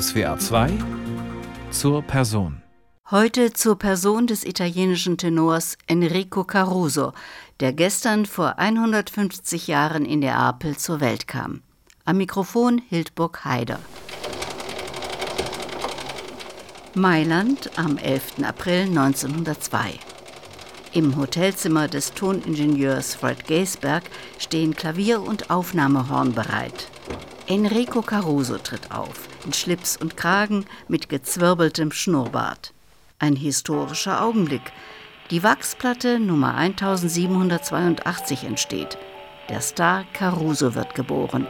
SWA 0.00 0.38
2 0.38 0.70
zur 1.70 2.00
Person. 2.00 2.62
Heute 3.10 3.52
zur 3.52 3.76
Person 3.78 4.26
des 4.26 4.42
italienischen 4.42 5.18
Tenors 5.18 5.76
Enrico 5.86 6.44
Caruso, 6.44 7.12
der 7.60 7.74
gestern 7.74 8.24
vor 8.24 8.58
150 8.58 9.66
Jahren 9.66 10.06
in 10.06 10.20
Neapel 10.20 10.78
zur 10.78 11.00
Welt 11.00 11.28
kam. 11.28 11.60
Am 12.06 12.16
Mikrofon 12.16 12.80
Hildburg 12.88 13.44
Haider. 13.44 13.80
Mailand 16.94 17.70
am 17.76 17.98
11. 17.98 18.44
April 18.44 18.84
1902. 18.84 19.98
Im 20.94 21.18
Hotelzimmer 21.18 21.88
des 21.88 22.14
Toningenieurs 22.14 23.14
Fred 23.14 23.46
Gaisberg 23.46 24.04
stehen 24.38 24.74
Klavier 24.74 25.20
und 25.20 25.50
Aufnahmehorn 25.50 26.32
bereit. 26.32 26.88
Enrico 27.46 28.00
Caruso 28.00 28.56
tritt 28.56 28.90
auf, 28.90 29.28
in 29.44 29.52
Schlips 29.52 29.96
und 29.96 30.16
Kragen 30.16 30.66
mit 30.88 31.08
gezwirbeltem 31.08 31.92
Schnurrbart. 31.92 32.72
Ein 33.18 33.36
historischer 33.36 34.22
Augenblick. 34.22 34.72
Die 35.30 35.42
Wachsplatte 35.42 36.18
Nummer 36.18 36.54
1782 36.56 38.44
entsteht. 38.44 38.98
Der 39.48 39.60
Star 39.60 40.04
Caruso 40.12 40.74
wird 40.74 40.94
geboren. 40.94 41.46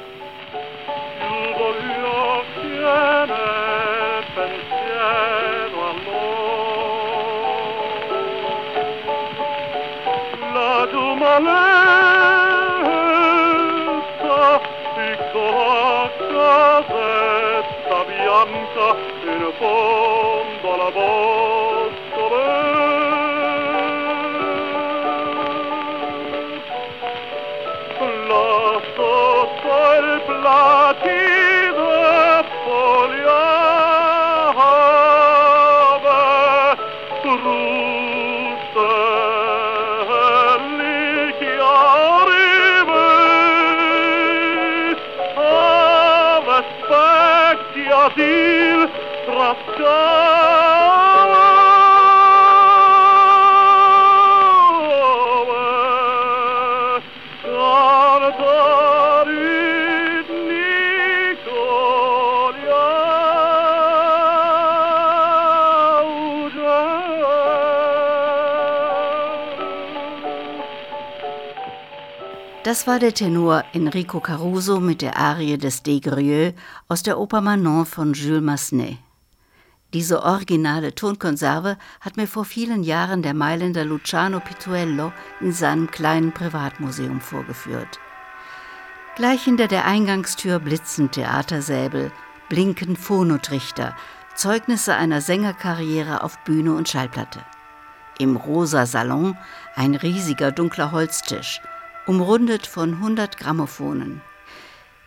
In 18.90 19.52
fondo 19.58 20.74
alla 20.74 20.90
bottole. 20.90 22.42
Là 28.28 28.80
sotto 28.94 29.72
il 30.00 30.22
platino 30.26 30.91
Das 72.72 72.86
war 72.86 72.98
der 72.98 73.12
Tenor 73.12 73.64
Enrico 73.74 74.18
Caruso 74.18 74.80
mit 74.80 75.02
der 75.02 75.18
Arie 75.18 75.58
des 75.58 75.82
Desgrieux 75.82 76.54
aus 76.88 77.02
der 77.02 77.18
Oper 77.18 77.42
Manon 77.42 77.84
von 77.84 78.14
Jules 78.14 78.40
Massenet. 78.40 78.96
Diese 79.92 80.22
originale 80.22 80.94
Tonkonserve 80.94 81.76
hat 82.00 82.16
mir 82.16 82.26
vor 82.26 82.46
vielen 82.46 82.82
Jahren 82.82 83.20
der 83.20 83.34
Mailänder 83.34 83.84
Luciano 83.84 84.40
Pituello 84.40 85.12
in 85.42 85.52
seinem 85.52 85.90
kleinen 85.90 86.32
Privatmuseum 86.32 87.20
vorgeführt. 87.20 88.00
Gleich 89.16 89.44
hinter 89.44 89.68
der 89.68 89.84
Eingangstür 89.84 90.58
blitzen 90.58 91.10
Theatersäbel, 91.10 92.10
blinken 92.48 92.96
Phonotrichter, 92.96 93.94
Zeugnisse 94.34 94.94
einer 94.94 95.20
Sängerkarriere 95.20 96.24
auf 96.24 96.38
Bühne 96.44 96.72
und 96.72 96.88
Schallplatte. 96.88 97.40
Im 98.18 98.36
rosa 98.36 98.86
Salon 98.86 99.36
ein 99.76 99.94
riesiger 99.94 100.52
dunkler 100.52 100.90
Holztisch, 100.90 101.60
umrundet 102.06 102.66
von 102.66 102.94
100 102.94 103.36
Grammophonen. 103.36 104.20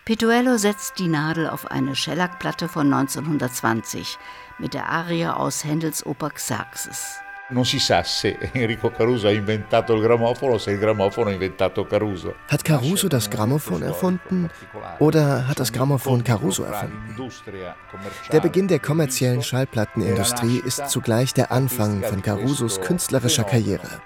Pituello 0.06 0.58
setzt 0.58 1.00
die 1.00 1.08
Nadel 1.08 1.50
auf 1.50 1.72
eine 1.72 1.96
Schellackplatte 1.96 2.68
von 2.68 2.94
1920 2.94 4.18
mit 4.60 4.74
der 4.74 4.88
Arie 4.88 5.26
aus 5.26 5.64
Händels 5.64 6.06
Oper 6.06 6.30
Xerxes. 6.30 7.20
Non 7.50 7.64
si 7.64 7.78
sa 7.78 8.04
se 8.04 8.38
Enrico 8.54 8.90
Caruso 8.90 9.28
ha 9.28 9.32
inventato 9.32 9.94
il 9.94 10.02
grammofono, 10.02 10.58
se 10.58 10.72
il 10.72 10.80
grammofono 10.80 11.30
ha 11.30 11.34
inventato 11.34 11.86
Caruso. 11.86 12.34
Hat 12.50 12.64
Caruso 12.64 13.08
das 13.08 13.30
Grammophon 13.30 13.84
erfunden 13.84 14.50
oder 14.98 15.48
hat 15.48 15.60
das 15.60 15.72
Grammophon 15.72 16.24
Caruso 16.24 16.64
erfunden? 16.64 17.32
Der 18.32 18.40
Beginn 18.40 18.68
der 18.68 18.80
kommerziellen 18.80 19.44
Schallplattenindustrie 19.44 20.60
ist 20.66 20.90
zugleich 20.90 21.36
der 21.36 21.52
Anfang 21.52 22.02
von 22.04 22.24
Carusos 22.24 22.82
künstlerischer 22.82 23.44
Karriere. 23.44 24.02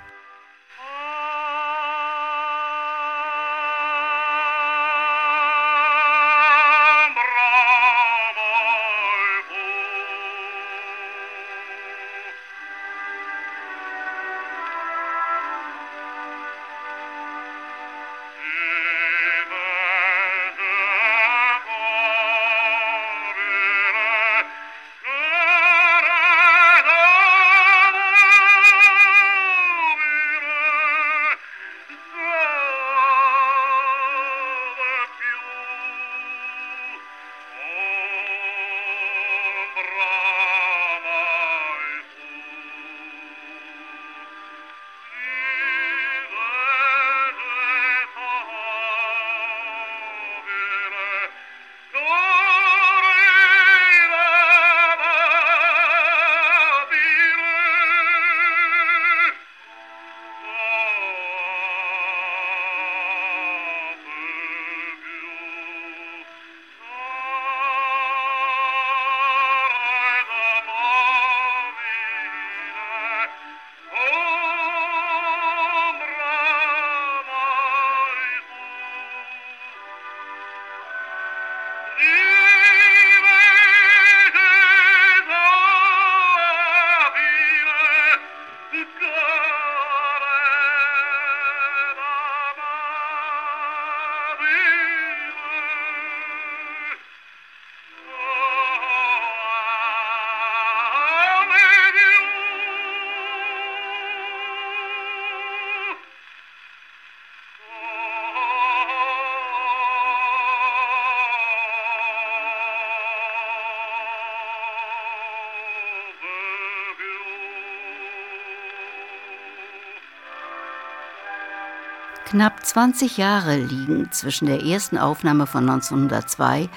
Knapp 122.29 122.63
20 122.63 123.17
Jahre 123.17 123.57
liegen 123.57 124.11
zwischen 124.11 124.45
der 124.45 124.63
ersten 124.63 124.99
Aufnahme 124.99 125.47
von 125.47 125.67
1902 125.67 126.69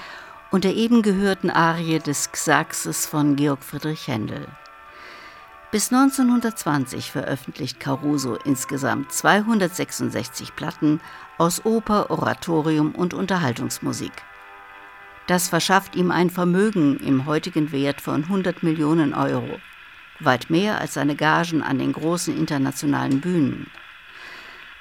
und 0.49 0.63
der 0.63 0.73
eben 0.75 1.03
gehörten 1.03 1.51
Arie 1.51 1.99
des 1.99 2.31
Xaxes 2.31 3.05
von 3.05 3.35
Georg 3.35 3.63
Friedrich 3.63 4.07
Händel. 4.07 4.47
Bis 5.69 5.93
1920 5.93 7.11
veröffentlicht 7.11 7.79
Caruso 7.79 8.33
insgesamt 8.33 9.11
266 9.11 10.55
Platten 10.55 11.01
aus 11.37 11.63
Oper, 11.65 12.09
Oratorium 12.09 12.95
und 12.95 13.13
Unterhaltungsmusik. 13.13 14.23
Das 15.27 15.49
verschafft 15.49 15.95
ihm 15.95 16.09
ein 16.09 16.31
Vermögen 16.31 16.97
im 16.97 17.27
heutigen 17.27 17.71
Wert 17.71 18.01
von 18.01 18.23
100 18.23 18.63
Millionen 18.63 19.13
Euro, 19.13 19.59
weit 20.19 20.49
mehr 20.49 20.81
als 20.81 20.95
seine 20.95 21.15
Gagen 21.15 21.61
an 21.61 21.77
den 21.77 21.93
großen 21.93 22.35
internationalen 22.35 23.21
Bühnen. 23.21 23.69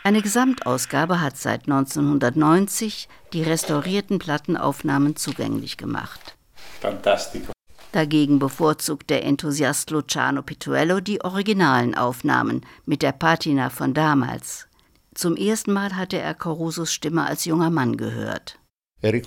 Eine 0.05 0.21
Gesamtausgabe 0.21 1.21
hat 1.21 1.37
seit 1.37 1.63
1990 1.63 3.09
die 3.33 3.43
restaurierten 3.45 4.19
Plattenaufnahmen 4.19 5.15
zugänglich 5.15 5.77
gemacht. 5.77 6.37
Fantastico. 6.81 7.53
Dagegen 7.93 8.41
bevorzugt 8.41 9.11
der 9.11 9.25
Enthusiast 9.25 9.91
Luciano 9.91 10.43
Pituello 10.43 10.99
die 11.01 11.23
originalen 11.23 11.95
Aufnahmen 11.95 12.63
mit 12.85 13.03
der 13.03 13.13
Patina 13.13 13.71
von 13.71 13.95
damals. 13.95 14.67
Zum 15.15 15.37
ersten 15.37 15.73
Mal 15.73 15.95
hatte 15.95 16.19
er 16.19 16.35
Carusos 16.35 16.93
Stimme 16.93 17.25
als 17.25 17.45
junger 17.45 17.71
Mann 17.71 17.97
gehört. 17.97 18.59
E 19.03 19.11
ich 19.15 19.23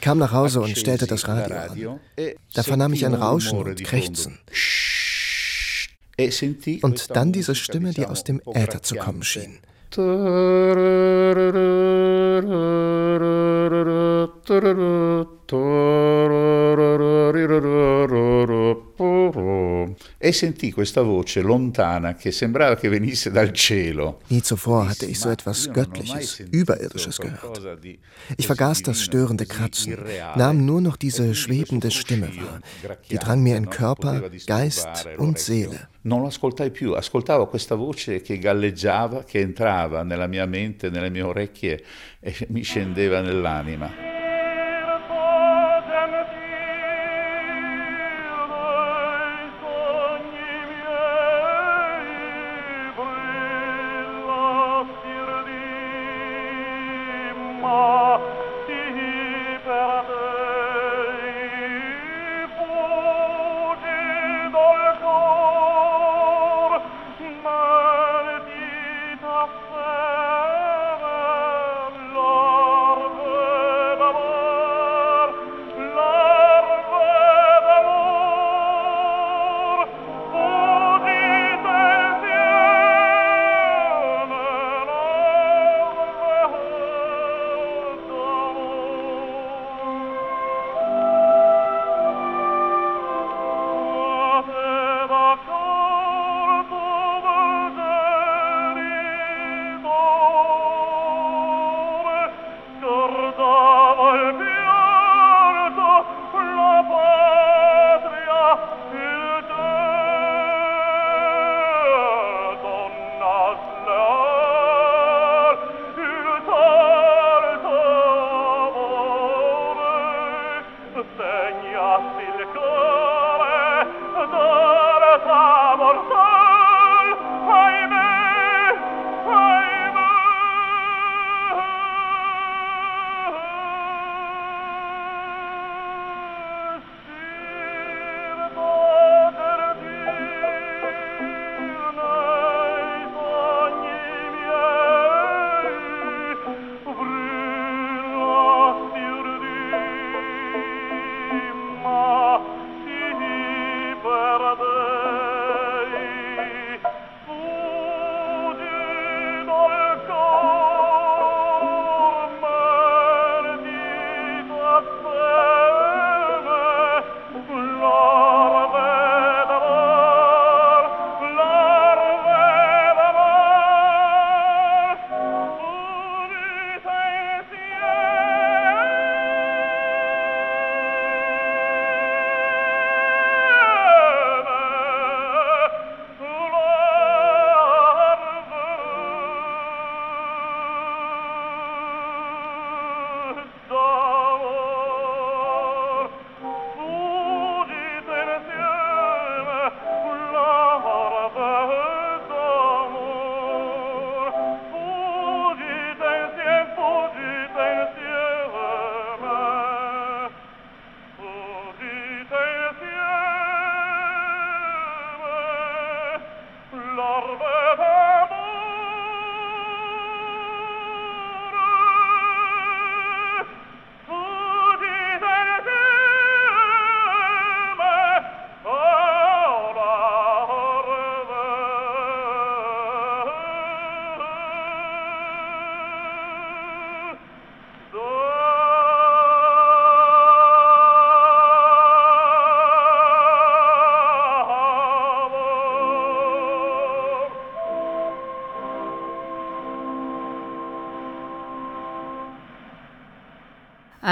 kam 0.00 0.18
nach 0.18 0.32
Hause 0.32 0.60
und 0.60 0.78
stellte 0.78 1.06
das 1.06 1.28
Radio 1.28 1.92
an. 1.92 2.00
E 2.16 2.34
da 2.54 2.62
vernahm 2.62 2.92
ich 2.92 3.04
ein 3.04 3.14
Rauschen 3.14 3.58
und 3.58 3.84
Krächzen. 3.84 4.38
Und 6.82 7.16
dann 7.16 7.32
diese 7.32 7.54
Stimme, 7.54 7.92
die 7.92 8.06
aus 8.06 8.24
dem 8.24 8.40
Äther 8.54 8.82
zu 8.82 8.96
kommen 8.96 9.22
schien. 9.22 9.58
E 20.26 20.32
sentì 20.32 20.72
questa 20.72 21.02
voce 21.02 21.40
lontana 21.40 22.16
che 22.16 22.32
sembrava 22.32 22.74
che 22.74 22.88
venisse 22.88 23.30
dal 23.30 23.52
cielo. 23.52 24.22
Nie 24.26 24.42
zuvor 24.42 24.88
hatte 24.88 25.06
ich 25.06 25.20
so 25.20 25.30
etwas 25.30 25.70
Göttliches, 25.70 26.42
Überirdisches 26.50 27.18
gehört. 27.20 27.60
Ich 28.36 28.46
vergaß 28.48 28.82
das 28.82 29.00
störende 29.02 29.46
Kratzen, 29.46 29.96
nahm 30.34 30.64
nur 30.64 30.80
noch 30.80 30.96
diese 30.96 31.32
schwebende 31.32 31.92
Stimme 31.92 32.28
wahr. 32.34 32.60
Die 33.08 33.18
drang 33.18 33.40
mir 33.40 33.56
in 33.56 33.70
Körper, 33.70 34.28
Geist 34.46 35.06
und 35.16 35.38
Seele. 35.38 35.90
Non 36.02 36.22
lo 36.22 36.26
ascoltai 36.26 36.72
più, 36.72 36.94
ascoltavo 36.94 37.46
questa 37.46 37.76
voce 37.76 38.20
che 38.20 38.38
galleggiava, 38.38 39.22
che 39.22 39.38
entrava 39.38 40.02
nella 40.02 40.26
mia 40.26 40.46
mente, 40.46 40.90
nelle 40.90 41.08
mie 41.08 41.22
orecchie 41.22 41.84
e 42.18 42.34
mi 42.48 42.62
scendeva 42.62 43.20
nell'anima. 43.20 44.15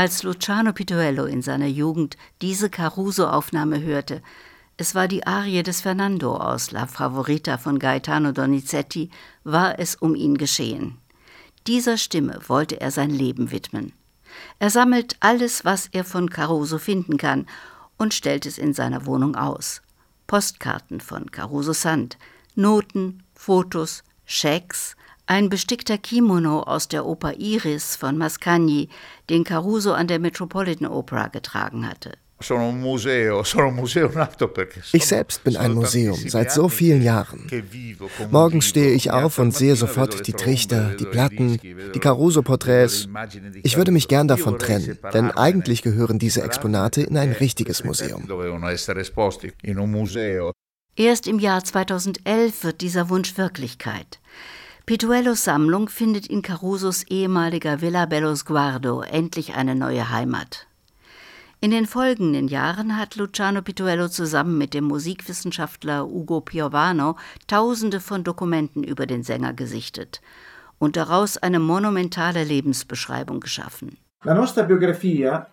Als 0.04 0.22
Luciano 0.22 0.74
Pituello 0.74 1.24
in 1.24 1.40
seiner 1.40 1.66
Jugend 1.66 2.18
diese 2.42 2.68
Caruso-Aufnahme 2.68 3.80
hörte, 3.80 4.20
es 4.76 4.94
war 4.94 5.08
die 5.08 5.26
Arie 5.26 5.62
des 5.62 5.80
Fernando 5.80 6.36
aus 6.36 6.72
La 6.72 6.86
Favorita 6.86 7.56
von 7.56 7.78
Gaetano 7.78 8.32
Donizetti, 8.32 9.08
war 9.44 9.78
es 9.78 9.94
um 9.94 10.14
ihn 10.14 10.36
geschehen. 10.36 10.98
Dieser 11.66 11.96
Stimme 11.96 12.38
wollte 12.48 12.82
er 12.82 12.90
sein 12.90 13.08
Leben 13.08 13.50
widmen. 13.50 13.94
Er 14.58 14.68
sammelt 14.68 15.16
alles, 15.20 15.64
was 15.64 15.88
er 15.90 16.04
von 16.04 16.28
Caruso 16.28 16.76
finden 16.76 17.16
kann, 17.16 17.46
und 17.96 18.12
stellt 18.12 18.44
es 18.44 18.58
in 18.58 18.74
seiner 18.74 19.06
Wohnung 19.06 19.36
aus. 19.36 19.80
Postkarten 20.26 21.00
von 21.00 21.30
Caruso 21.30 21.72
Sand, 21.72 22.18
Noten, 22.54 23.22
Fotos, 23.34 24.04
Schecks, 24.26 24.96
ein 25.26 25.48
bestickter 25.48 25.98
Kimono 25.98 26.60
aus 26.60 26.88
der 26.88 27.06
Oper 27.06 27.34
Iris 27.38 27.96
von 27.96 28.18
Mascagni, 28.18 28.88
den 29.30 29.44
Caruso 29.44 29.92
an 29.92 30.06
der 30.06 30.18
Metropolitan 30.18 30.88
Opera 30.88 31.28
getragen 31.28 31.88
hatte. 31.88 32.12
Ich 34.92 35.06
selbst 35.06 35.44
bin 35.44 35.56
ein 35.56 35.72
Museum 35.72 36.18
seit 36.28 36.52
so 36.52 36.68
vielen 36.68 37.00
Jahren. 37.00 37.48
Morgens 38.30 38.66
stehe 38.66 38.90
ich 38.92 39.12
auf 39.12 39.38
und 39.38 39.54
sehe 39.54 39.76
sofort 39.76 40.26
die 40.26 40.32
Trichter, 40.32 40.94
die 40.98 41.06
Platten, 41.06 41.58
die 41.62 41.98
Caruso-Porträts. 41.98 43.08
Ich 43.62 43.76
würde 43.76 43.92
mich 43.92 44.08
gern 44.08 44.28
davon 44.28 44.58
trennen, 44.58 44.98
denn 45.14 45.30
eigentlich 45.30 45.82
gehören 45.82 46.18
diese 46.18 46.42
Exponate 46.42 47.02
in 47.02 47.16
ein 47.16 47.32
richtiges 47.32 47.84
Museum. 47.84 48.28
Erst 50.96 51.26
im 51.26 51.38
Jahr 51.38 51.64
2011 51.64 52.64
wird 52.64 52.80
dieser 52.80 53.08
Wunsch 53.08 53.38
Wirklichkeit. 53.38 54.20
Pituellos 54.86 55.44
Sammlung 55.44 55.88
findet 55.88 56.26
in 56.26 56.42
Carusos 56.42 57.04
ehemaliger 57.04 57.80
Villa 57.80 58.04
Bello 58.04 58.34
Sguardo 58.34 59.00
endlich 59.00 59.54
eine 59.54 59.74
neue 59.74 60.10
Heimat. 60.10 60.66
In 61.62 61.70
den 61.70 61.86
folgenden 61.86 62.48
Jahren 62.48 62.98
hat 62.98 63.16
Luciano 63.16 63.62
Pituello 63.62 64.08
zusammen 64.08 64.58
mit 64.58 64.74
dem 64.74 64.84
Musikwissenschaftler 64.84 66.06
Ugo 66.06 66.42
Piovano 66.42 67.16
Tausende 67.46 67.98
von 67.98 68.24
Dokumenten 68.24 68.84
über 68.84 69.06
den 69.06 69.22
Sänger 69.22 69.54
gesichtet 69.54 70.20
und 70.78 70.96
daraus 70.96 71.38
eine 71.38 71.60
monumentale 71.60 72.44
Lebensbeschreibung 72.44 73.40
geschaffen. 73.40 73.96
La 74.22 74.34
nostra 74.34 74.64
biografia 74.64 75.46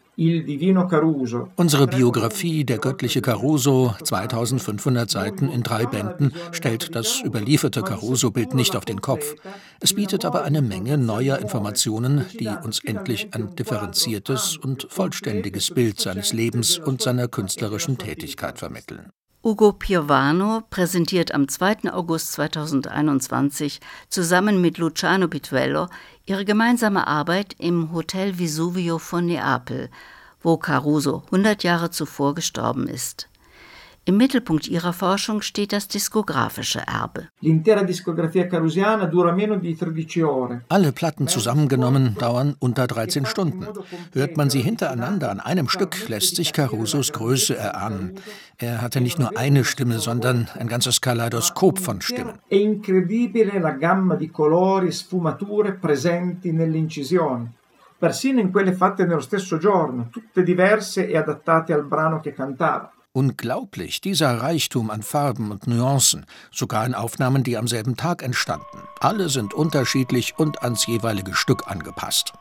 Unsere 1.55 1.87
Biografie, 1.87 2.63
der 2.63 2.77
göttliche 2.77 3.21
Caruso, 3.21 3.95
2500 4.03 5.09
Seiten 5.09 5.49
in 5.49 5.63
drei 5.63 5.87
Bänden, 5.87 6.33
stellt 6.51 6.95
das 6.95 7.23
überlieferte 7.23 7.81
Caruso-Bild 7.81 8.53
nicht 8.53 8.75
auf 8.75 8.85
den 8.85 9.01
Kopf. 9.01 9.33
Es 9.79 9.95
bietet 9.95 10.23
aber 10.23 10.43
eine 10.43 10.61
Menge 10.61 10.99
neuer 10.99 11.39
Informationen, 11.39 12.25
die 12.39 12.49
uns 12.49 12.83
endlich 12.83 13.29
ein 13.33 13.55
differenziertes 13.55 14.57
und 14.57 14.85
vollständiges 14.91 15.71
Bild 15.71 15.99
seines 15.99 16.33
Lebens 16.33 16.77
und 16.77 17.01
seiner 17.01 17.27
künstlerischen 17.27 17.97
Tätigkeit 17.97 18.59
vermitteln. 18.59 19.11
Ugo 19.43 19.71
Piovano 19.71 20.61
präsentiert 20.69 21.33
am 21.33 21.47
2. 21.47 21.91
August 21.91 22.33
2021 22.33 23.79
zusammen 24.07 24.61
mit 24.61 24.77
Luciano 24.77 25.27
Pituello 25.27 25.87
ihre 26.27 26.45
gemeinsame 26.45 27.07
Arbeit 27.07 27.55
im 27.57 27.91
Hotel 27.91 28.37
Vesuvio 28.37 28.99
von 28.99 29.25
Neapel, 29.25 29.89
wo 30.43 30.57
Caruso 30.57 31.23
100 31.31 31.63
Jahre 31.63 31.89
zuvor 31.89 32.35
gestorben 32.35 32.87
ist. 32.87 33.30
Im 34.03 34.17
Mittelpunkt 34.17 34.67
ihrer 34.67 34.93
Forschung 34.93 35.43
steht 35.43 35.73
das 35.73 35.87
diskografische 35.87 36.79
Erbe. 36.87 37.27
Alle 40.69 40.91
Platten 40.91 41.27
zusammengenommen 41.27 42.15
dauern 42.19 42.55
unter 42.57 42.87
13 42.87 43.25
Stunden. 43.27 43.67
Hört 44.13 44.37
man 44.37 44.49
sie 44.49 44.61
hintereinander 44.61 45.29
an 45.29 45.39
einem 45.39 45.69
Stück, 45.69 46.09
lässt 46.09 46.35
sich 46.35 46.51
Carusos 46.51 47.13
Größe 47.13 47.55
erahnen. 47.55 48.15
Er 48.57 48.81
hatte 48.81 49.01
nicht 49.01 49.19
nur 49.19 49.37
eine 49.37 49.63
Stimme, 49.63 49.99
sondern 49.99 50.49
ein 50.57 50.67
ganzes 50.67 50.99
Kaleidoskop 51.01 51.77
von 51.77 52.01
Stimmen. 52.01 52.39
E 52.49 52.57
persino 58.01 58.39
in 58.39 58.51
quelle 58.51 58.73
fatte 58.73 59.05
nello 59.05 59.19
stesso 59.19 59.59
giorno, 59.59 60.07
tutte 60.09 60.41
diverse 60.41 61.07
e 61.07 61.15
adattate 61.15 61.71
al 61.71 61.83
brano 61.83 62.19
che 62.19 62.33
cantava. 62.33 62.91
Unglaublich, 63.13 63.99
dieser 63.99 64.39
Reichtum 64.39 64.89
an 64.89 65.03
Farben 65.03 65.51
und 65.51 65.67
Nuancen, 65.67 66.25
sogar 66.49 66.85
in 66.85 66.95
Aufnahmen, 66.95 67.43
die 67.43 67.57
am 67.57 67.67
selben 67.67 67.97
Tag 67.97 68.23
entstanden. 68.23 68.87
Alle 69.01 69.27
sind 69.27 69.53
unterschiedlich 69.53 70.35
und 70.37 70.63
ans 70.63 70.87
jeweilige 70.87 71.33
Stück 71.33 71.69
angepasst. 71.69 72.31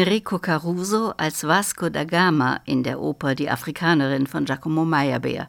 Enrico 0.00 0.38
Caruso 0.38 1.12
als 1.18 1.44
Vasco 1.44 1.90
da 1.90 2.04
Gama 2.04 2.62
in 2.64 2.82
der 2.82 3.00
Oper 3.00 3.34
Die 3.34 3.50
Afrikanerin 3.50 4.26
von 4.26 4.46
Giacomo 4.46 4.86
Meyerbeer, 4.86 5.46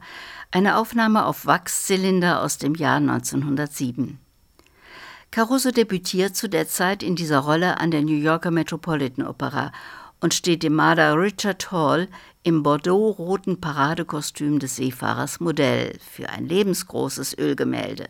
eine 0.51 0.75
Aufnahme 0.75 1.25
auf 1.25 1.45
Wachszylinder 1.45 2.41
aus 2.41 2.57
dem 2.57 2.75
Jahr 2.75 2.97
1907. 2.97 4.19
Caruso 5.31 5.71
debütiert 5.71 6.35
zu 6.35 6.49
der 6.49 6.67
Zeit 6.67 7.01
in 7.01 7.15
dieser 7.15 7.39
Rolle 7.39 7.79
an 7.79 7.91
der 7.91 8.01
New 8.01 8.17
Yorker 8.17 8.51
Metropolitan 8.51 9.25
Opera 9.25 9.71
und 10.19 10.33
steht 10.33 10.63
dem 10.63 10.75
Maler 10.75 11.17
Richard 11.17 11.71
Hall 11.71 12.09
im 12.43 12.61
bordeaux-roten 12.61 13.61
Paradekostüm 13.61 14.59
des 14.59 14.75
Seefahrers 14.75 15.39
Modell 15.39 15.97
für 16.01 16.27
ein 16.27 16.45
lebensgroßes 16.45 17.37
Ölgemälde. 17.37 18.09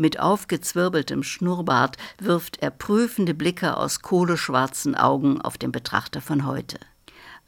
Mit 0.00 0.20
aufgezwirbeltem 0.20 1.24
Schnurrbart 1.24 1.96
wirft 2.18 2.62
er 2.62 2.70
prüfende 2.70 3.34
Blicke 3.34 3.76
aus 3.76 4.00
kohleschwarzen 4.00 4.94
Augen 4.94 5.40
auf 5.40 5.58
den 5.58 5.72
Betrachter 5.72 6.20
von 6.20 6.46
heute. 6.46 6.78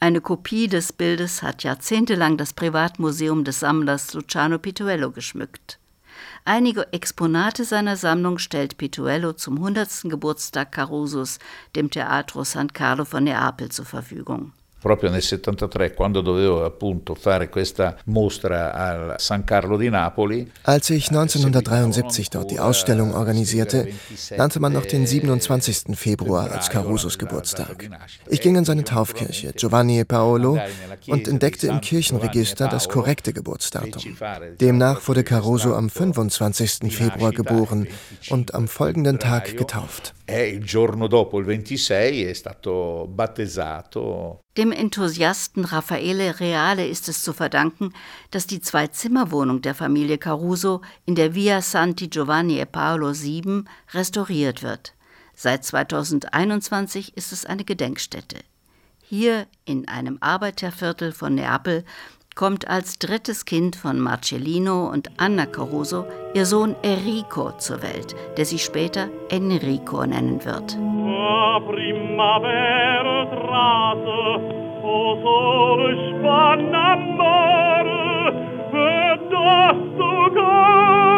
Eine 0.01 0.21
Kopie 0.21 0.67
des 0.67 0.93
Bildes 0.93 1.45
hat 1.45 1.63
jahrzehntelang 1.63 2.37
das 2.39 2.53
Privatmuseum 2.53 3.45
des 3.45 3.61
Sammlers 3.61 4.15
Luciano 4.15 4.59
Pituello 4.59 5.13
geschmückt. 5.13 5.79
Einige 6.45 6.93
Exponate 6.93 7.65
seiner 7.65 7.97
Sammlung 7.97 8.39
stellt 8.39 8.79
Pituello 8.79 9.33
zum 9.33 9.55
100. 9.55 10.11
Geburtstag 10.11 10.73
Carusos 10.73 11.39
dem 11.77 11.89
Teatro 11.89 12.43
San 12.43 12.73
Carlo 12.73 13.05
von 13.05 13.23
Neapel 13.23 13.69
zur 13.69 13.85
Verfügung. 13.85 14.53
Proprio 14.81 15.11
nel 15.11 15.23
73 15.23 15.95
quando 15.95 16.21
dovevo 16.21 16.65
appunto 16.65 17.15
fare 17.15 17.49
questa 17.49 17.97
mostra 18.07 18.73
al 18.73 19.15
San 19.19 19.45
Carlo 19.45 19.77
di 19.77 19.89
Napoli. 19.89 20.51
Als 20.63 20.91
ich 20.91 21.11
1973 21.11 22.31
dort 22.31 22.51
die 22.51 22.59
Ausstellung 22.59 23.15
organisierte, 23.15 23.89
nannte 24.37 24.61
man 24.61 24.73
noch 24.73 24.87
den 24.87 25.07
27. 25.07 25.95
Februar 25.95 26.51
als 26.51 26.71
Carusos 26.71 27.19
Geburtstag. 27.19 27.89
Ich 28.29 28.41
ging 28.41 28.57
in 28.57 28.65
seine 28.65 28.85
Taufkirche 28.85 29.53
Giovanni 29.53 30.01
e 30.01 30.05
Paolo 30.05 30.59
und 31.07 31.29
entdeckte 31.29 31.67
im 31.67 31.81
Kirchenregister 31.81 32.69
das 32.69 32.89
korrekte 32.89 33.33
Geburtsdatum. 33.33 34.17
Demnach 34.61 35.07
wurde 35.07 35.25
Caruso 35.25 35.75
am 35.75 35.91
25. 35.91 36.95
Februar 36.95 37.33
geboren 37.33 37.87
und 38.31 38.55
am 38.55 38.69
folgenden 38.69 39.19
Tag 39.19 39.57
getauft. 39.57 40.15
il 40.27 40.65
giorno 40.65 41.07
dopo, 41.07 41.39
il 41.39 41.45
26, 41.45 42.25
è 42.25 42.33
stato 42.33 43.09
battezzato. 43.09 44.45
Dem 44.57 44.73
Enthusiasten 44.73 45.65
Raffaele 45.65 46.41
Reale 46.41 46.89
ist 46.89 47.09
es 47.09 47.23
zu 47.23 47.33
verdanken, 47.33 47.93
dass 48.33 48.49
die 48.49 48.61
Zwei-Zimmer-Wohnung 48.61 49.63
der 49.63 49.77
Familie 49.77 50.19
Caruso 50.19 50.81
in 51.07 51.15
der 51.15 51.35
Via 51.37 51.63
Santi 51.63 52.09
Giovanni 52.09 52.59
e 52.59 52.67
Paolo 52.67 53.13
VII 53.13 53.65
restauriert 53.95 54.65
wird. 54.65 54.95
Seit 55.35 55.65
2021 55.65 57.17
ist 57.17 57.31
es 57.33 57.47
eine 57.47 57.65
Gedenkstätte. 57.65 58.39
Hier 59.01 59.47
in 59.65 59.87
einem 59.87 60.19
Arbeiterviertel 60.21 61.13
von 61.13 61.37
Neapel 61.37 61.85
kommt 62.35 62.69
als 62.69 62.99
drittes 62.99 63.45
Kind 63.45 63.77
von 63.77 64.01
Marcellino 64.01 64.89
und 64.91 65.11
Anna 65.17 65.47
Caruso 65.47 66.07
ihr 66.35 66.47
Sohn 66.47 66.77
Enrico 66.83 67.53
zur 67.59 67.83
Welt, 67.83 68.15
der 68.37 68.45
sie 68.45 68.59
später 68.59 69.09
Enrico 69.29 70.05
nennen 70.07 70.45
wird. 70.45 70.77
L'uragge 79.71 81.10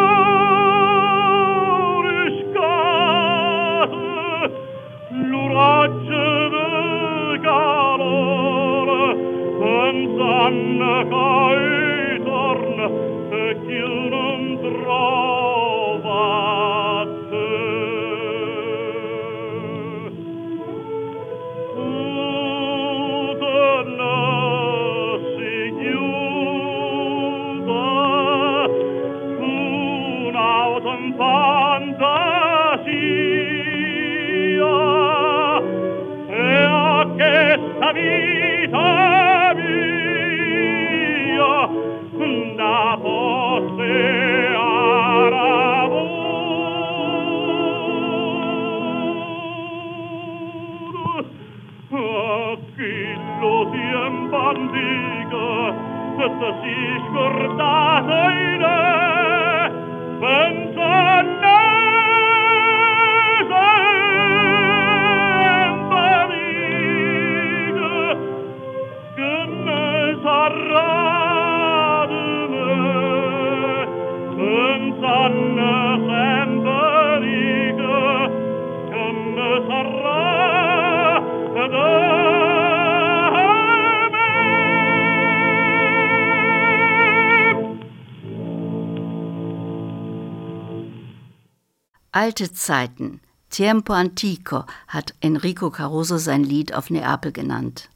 Alte 92.23 92.53
Zeiten, 92.53 93.19
Tiempo 93.49 93.91
Antico, 93.91 94.63
hat 94.87 95.13
Enrico 95.19 95.69
Caruso 95.69 96.17
sein 96.17 96.45
Lied 96.45 96.73
auf 96.73 96.89
Neapel 96.89 97.33
genannt. 97.33 97.89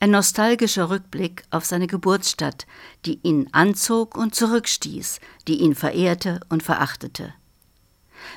Ein 0.00 0.10
nostalgischer 0.10 0.90
Rückblick 0.90 1.44
auf 1.50 1.64
seine 1.64 1.86
Geburtsstadt, 1.86 2.66
die 3.06 3.20
ihn 3.22 3.48
anzog 3.52 4.16
und 4.16 4.34
zurückstieß, 4.34 5.20
die 5.46 5.60
ihn 5.60 5.76
verehrte 5.76 6.40
und 6.48 6.64
verachtete. 6.64 7.32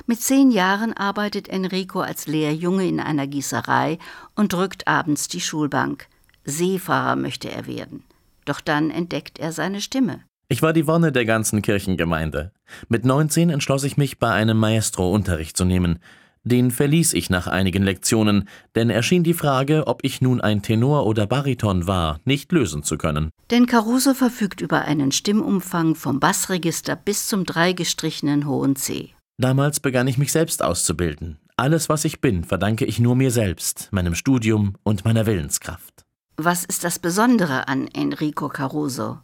Mit 0.06 0.22
zehn 0.22 0.52
Jahren 0.52 0.92
arbeitet 0.92 1.48
Enrico 1.48 1.98
als 1.98 2.28
Lehrjunge 2.28 2.86
in 2.86 3.00
einer 3.00 3.26
Gießerei 3.26 3.98
und 4.36 4.52
drückt 4.52 4.86
abends 4.86 5.26
die 5.26 5.40
Schulbank. 5.40 6.06
Seefahrer 6.44 7.16
möchte 7.16 7.50
er 7.50 7.66
werden. 7.66 8.04
Doch 8.44 8.60
dann 8.60 8.92
entdeckt 8.92 9.40
er 9.40 9.50
seine 9.50 9.80
Stimme. 9.80 10.22
Ich 10.52 10.60
war 10.60 10.74
die 10.74 10.86
Wonne 10.86 11.12
der 11.12 11.24
ganzen 11.24 11.62
Kirchengemeinde. 11.62 12.52
Mit 12.90 13.06
19 13.06 13.48
entschloss 13.48 13.84
ich 13.84 13.96
mich, 13.96 14.18
bei 14.18 14.30
einem 14.30 14.58
Maestro 14.58 15.10
Unterricht 15.10 15.56
zu 15.56 15.64
nehmen. 15.64 15.98
Den 16.44 16.70
verließ 16.70 17.14
ich 17.14 17.30
nach 17.30 17.46
einigen 17.46 17.82
Lektionen, 17.82 18.46
denn 18.74 18.90
er 18.90 19.02
schien 19.02 19.24
die 19.24 19.32
Frage, 19.32 19.86
ob 19.86 20.04
ich 20.04 20.20
nun 20.20 20.42
ein 20.42 20.60
Tenor 20.60 21.06
oder 21.06 21.26
Bariton 21.26 21.86
war, 21.86 22.20
nicht 22.26 22.52
lösen 22.52 22.82
zu 22.82 22.98
können. 22.98 23.30
Denn 23.50 23.64
Caruso 23.64 24.12
verfügt 24.12 24.60
über 24.60 24.82
einen 24.82 25.10
Stimmumfang 25.10 25.94
vom 25.94 26.20
Bassregister 26.20 26.96
bis 26.96 27.28
zum 27.28 27.46
dreigestrichenen 27.46 28.46
hohen 28.46 28.76
C. 28.76 29.14
Damals 29.38 29.80
begann 29.80 30.06
ich 30.06 30.18
mich 30.18 30.32
selbst 30.32 30.62
auszubilden. 30.62 31.38
Alles, 31.56 31.88
was 31.88 32.04
ich 32.04 32.20
bin, 32.20 32.44
verdanke 32.44 32.84
ich 32.84 33.00
nur 33.00 33.16
mir 33.16 33.30
selbst, 33.30 33.88
meinem 33.90 34.14
Studium 34.14 34.74
und 34.82 35.06
meiner 35.06 35.24
Willenskraft. 35.24 36.04
Was 36.36 36.66
ist 36.66 36.84
das 36.84 36.98
Besondere 36.98 37.68
an 37.68 37.88
Enrico 37.88 38.50
Caruso? 38.50 39.20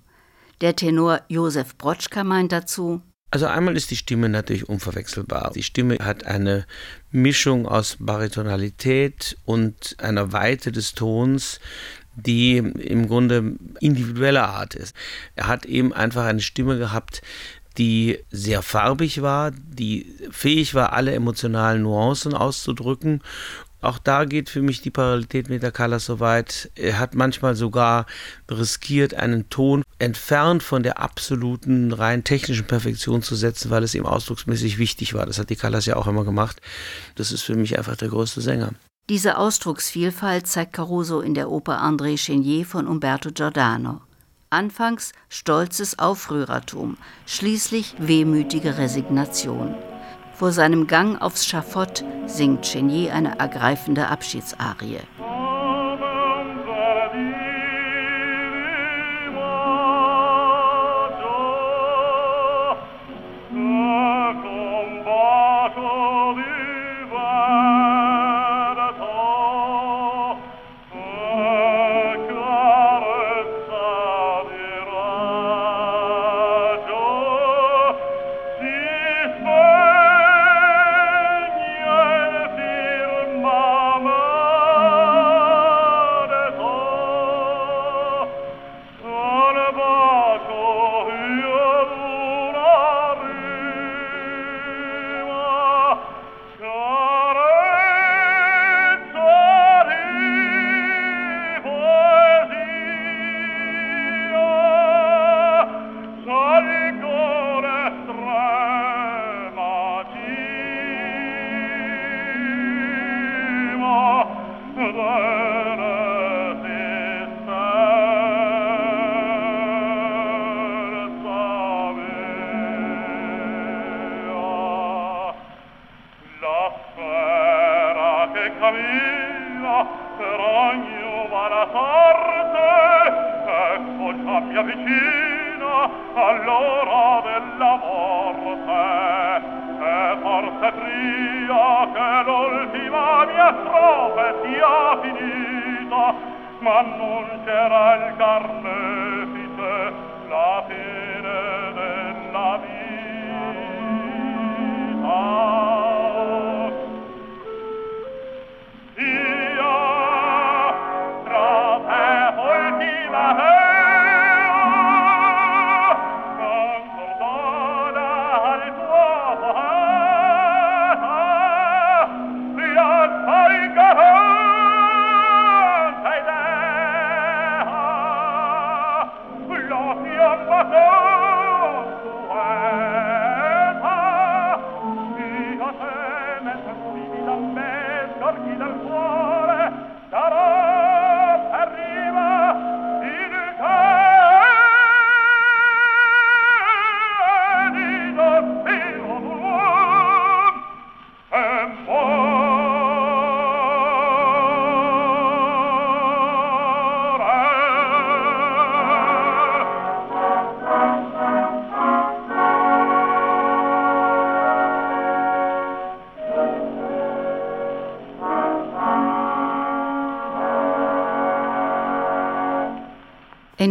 Der 0.61 0.75
Tenor 0.75 1.21
Josef 1.29 1.77
Brotschka 1.77 2.25
meint 2.25 2.53
dazu, 2.53 3.01
also 3.31 3.47
einmal 3.47 3.77
ist 3.77 3.91
die 3.91 3.97
Stimme 3.97 4.31
natürlich 4.31 4.69
unverwechselbar. 4.69 5.53
Die 5.55 5.63
Stimme 5.63 5.99
hat 6.01 6.25
eine 6.25 6.65
Mischung 7.11 7.67
aus 7.67 7.99
Baritonalität 8.01 9.37
und 9.45 9.97
einer 9.99 10.33
Weite 10.33 10.73
des 10.73 10.95
Tons, 10.95 11.61
die 12.17 12.57
im 12.57 13.07
Grunde 13.07 13.57
individueller 13.81 14.49
Art 14.49 14.75
ist. 14.75 14.97
Er 15.37 15.47
hat 15.47 15.67
eben 15.67 15.93
einfach 15.93 16.25
eine 16.25 16.41
Stimme 16.41 16.79
gehabt, 16.79 17.21
die 17.77 18.19
sehr 18.31 18.63
farbig 18.63 19.21
war, 19.21 19.51
die 19.53 20.07
fähig 20.31 20.75
war, 20.75 20.95
alle 20.95 21.13
emotionalen 21.13 21.83
Nuancen 21.83 22.33
auszudrücken 22.35 23.23
auch 23.81 23.99
da 23.99 24.25
geht 24.25 24.51
für 24.51 24.61
mich 24.61 24.81
die 24.81 24.91
Parallelität 24.91 25.49
mit 25.49 25.63
der 25.63 25.71
Callas 25.71 26.07
so 26.07 26.19
weit. 26.19 26.71
Er 26.75 26.99
hat 26.99 27.15
manchmal 27.15 27.55
sogar 27.55 28.07
riskiert, 28.51 29.15
einen 29.15 29.49
Ton 29.51 29.85
entfernt 30.01 30.63
von 30.63 30.83
der 30.83 30.99
absoluten 30.99 31.93
rein 31.93 32.25
technischen 32.25 32.67
Perfektion 32.67 33.23
zu 33.23 33.37
setzen, 33.37 33.71
weil 33.71 33.85
es 33.85 33.95
ihm 33.95 34.05
ausdrucksmäßig 34.05 34.79
wichtig 34.79 35.15
war. 35.15 35.27
Das 35.27 35.39
hat 35.39 35.51
die 35.51 35.57
Callas 35.57 35.87
ja 35.87 35.97
auch 35.97 36.09
immer 36.09 36.25
gemacht. 36.25 36.61
Das 37.15 37.31
ist 37.31 37.43
für 37.43 37.55
mich 37.55 37.79
einfach 37.79 37.97
der 37.97 38.09
größte 38.09 38.41
Sänger. 38.41 38.73
Diese 39.09 39.39
Ausdrucksvielfalt 39.39 40.47
zeigt 40.47 40.75
Caruso 40.75 41.21
in 41.21 41.35
der 41.35 41.51
Oper 41.51 41.81
André 41.83 42.19
Chenier 42.19 42.67
von 42.67 42.87
Umberto 42.87 43.31
Giordano. 43.31 44.03
Anfangs 44.51 45.13
stolzes 45.29 45.99
Aufrührertum, 45.99 46.97
schließlich 47.27 47.95
wehmütige 47.99 48.77
Resignation. 48.77 49.75
Vor 50.39 50.53
seinem 50.53 50.87
Gang 50.87 51.21
aufs 51.21 51.47
Schafott 51.47 52.05
singt 52.27 52.65
Chenier 52.65 53.13
eine 53.13 53.41
ergreifende 53.41 54.07
Abschiedsarie. 54.07 55.01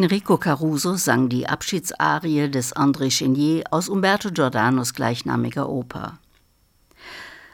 Enrico 0.03 0.37
Caruso 0.37 0.93
sang 0.93 1.27
die 1.27 1.49
Abschiedsarie 1.49 2.51
des 2.51 2.75
André 2.75 3.09
Chenier 3.09 3.63
aus 3.71 3.89
Umberto 3.89 4.29
Giordanos 4.29 4.93
gleichnamiger 4.93 5.67
Oper. 5.67 6.19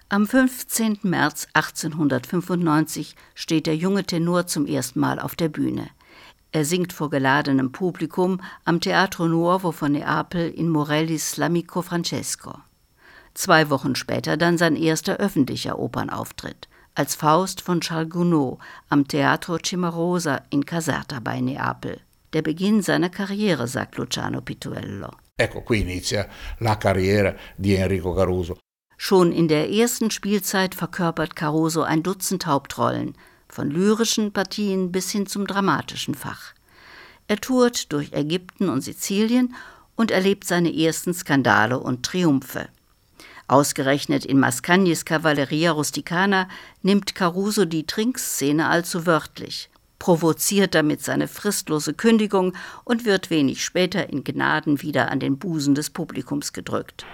Am 0.09 0.27
15. 0.27 0.99
März 1.03 1.47
1895 1.53 3.15
steht 3.33 3.65
der 3.65 3.77
junge 3.77 4.03
Tenor 4.03 4.45
zum 4.45 4.65
ersten 4.65 4.99
Mal 4.99 5.21
auf 5.21 5.37
der 5.37 5.47
Bühne. 5.47 5.87
Er 6.51 6.65
singt 6.65 6.91
vor 6.91 7.09
geladenem 7.09 7.71
Publikum 7.71 8.41
am 8.65 8.81
Teatro 8.81 9.29
Nuovo 9.29 9.71
von 9.71 9.93
Neapel 9.93 10.49
in 10.49 10.67
Morellis 10.67 11.37
L'Amico 11.37 11.81
Francesco. 11.81 12.59
Zwei 13.33 13.69
Wochen 13.69 13.95
später 13.95 14.35
dann 14.35 14.57
sein 14.57 14.75
erster 14.75 15.15
öffentlicher 15.15 15.79
Opernauftritt 15.79 16.67
als 16.93 17.15
Faust 17.15 17.61
von 17.61 17.79
Charles 17.79 18.09
Gounod 18.09 18.59
am 18.89 19.07
Teatro 19.07 19.57
Cimarosa 19.59 20.41
in 20.49 20.65
Caserta 20.65 21.21
bei 21.21 21.39
Neapel 21.39 22.01
der 22.33 22.41
Beginn 22.41 22.81
seiner 22.81 23.09
Karriere, 23.09 23.67
sagt 23.67 23.97
Luciano 23.97 24.41
Pituello. 24.41 25.11
Ecco, 25.35 25.61
qui 25.61 25.81
inizia 25.81 26.27
la 26.59 26.77
carriera 26.77 27.35
di 27.55 27.75
Enrico 27.75 28.13
Caruso. 28.13 28.57
Schon 28.97 29.31
in 29.31 29.47
der 29.47 29.69
ersten 29.69 30.11
Spielzeit 30.11 30.75
verkörpert 30.75 31.35
Caruso 31.35 31.81
ein 31.81 32.03
Dutzend 32.03 32.45
Hauptrollen, 32.45 33.15
von 33.49 33.69
lyrischen 33.69 34.31
Partien 34.31 34.91
bis 34.91 35.11
hin 35.11 35.27
zum 35.27 35.45
dramatischen 35.45 36.15
Fach. 36.15 36.53
Er 37.27 37.39
tourt 37.39 37.91
durch 37.91 38.13
Ägypten 38.13 38.69
und 38.69 38.81
Sizilien 38.81 39.53
und 39.95 40.11
erlebt 40.11 40.45
seine 40.45 40.75
ersten 40.75 41.13
Skandale 41.13 41.79
und 41.79 42.03
Triumphe. 42.03 42.67
Ausgerechnet 43.47 44.25
in 44.25 44.39
Mascagnis 44.39 45.05
Cavalleria 45.05 45.71
Rusticana 45.71 46.47
nimmt 46.81 47.13
Caruso 47.13 47.65
die 47.65 47.85
Trinkszene 47.85 48.69
allzu 48.69 49.05
wörtlich 49.05 49.69
provoziert 49.99 50.75
damit 50.75 51.01
seine 51.01 51.27
fristlose 51.27 51.93
Kündigung 51.93 52.53
und 52.83 53.05
wird 53.05 53.29
wenig 53.29 53.63
später 53.63 54.09
in 54.09 54.23
Gnaden 54.23 54.81
wieder 54.81 55.11
an 55.11 55.19
den 55.19 55.37
Busen 55.37 55.75
des 55.75 55.89
Publikums 55.89 56.53
gedrückt. 56.53 57.05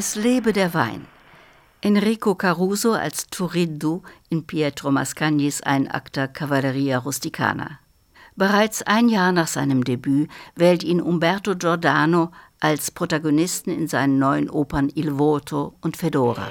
Es 0.00 0.14
lebe 0.14 0.54
der 0.54 0.72
Wein. 0.72 1.06
Enrico 1.82 2.34
Caruso 2.34 2.92
als 2.92 3.26
Turiddu 3.26 4.02
in 4.30 4.46
Pietro 4.46 4.90
Mascagnis 4.90 5.60
Einakter 5.60 6.26
Cavalleria 6.26 6.96
Rusticana. 6.96 7.80
Bereits 8.34 8.80
ein 8.80 9.10
Jahr 9.10 9.30
nach 9.32 9.46
seinem 9.46 9.84
Debüt 9.84 10.30
wählt 10.56 10.84
ihn 10.84 11.02
Umberto 11.02 11.54
Giordano 11.54 12.30
als 12.60 12.90
Protagonisten 12.90 13.70
in 13.70 13.88
seinen 13.88 14.18
neuen 14.18 14.48
Opern 14.48 14.90
Il 14.94 15.18
Voto 15.18 15.74
und 15.82 15.98
Fedora. 15.98 16.50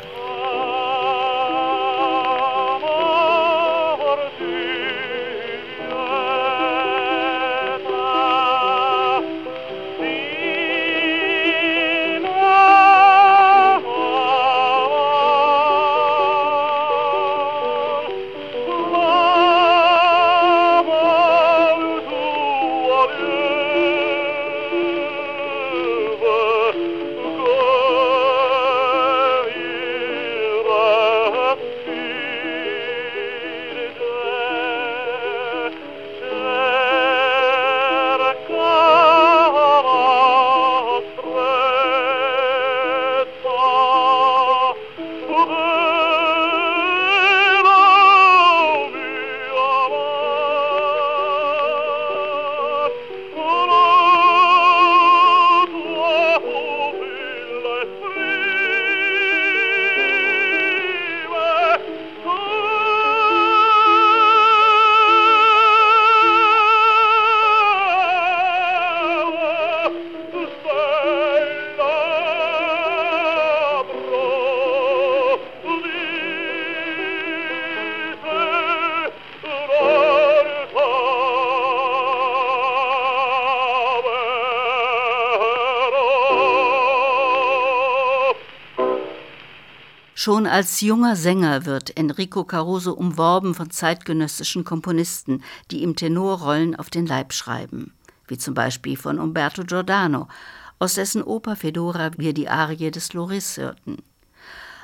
Schon 90.21 90.47
als 90.47 90.81
junger 90.81 91.15
Sänger 91.15 91.65
wird 91.65 91.95
Enrico 91.95 92.43
Caruso 92.43 92.91
umworben 92.91 93.55
von 93.55 93.71
zeitgenössischen 93.71 94.65
Komponisten, 94.65 95.41
die 95.71 95.81
ihm 95.81 95.95
Tenorrollen 95.95 96.75
auf 96.75 96.89
den 96.89 97.05
Leib 97.05 97.31
schreiben, 97.31 97.93
wie 98.27 98.37
zum 98.37 98.53
Beispiel 98.53 98.97
von 98.97 99.17
Umberto 99.17 99.63
Giordano, 99.63 100.27
aus 100.77 100.95
dessen 100.95 101.23
Oper 101.23 101.55
Fedora 101.55 102.11
wir 102.17 102.33
die 102.33 102.49
Arie 102.49 102.91
des 102.91 103.13
Loris 103.13 103.55
hörten. 103.55 104.03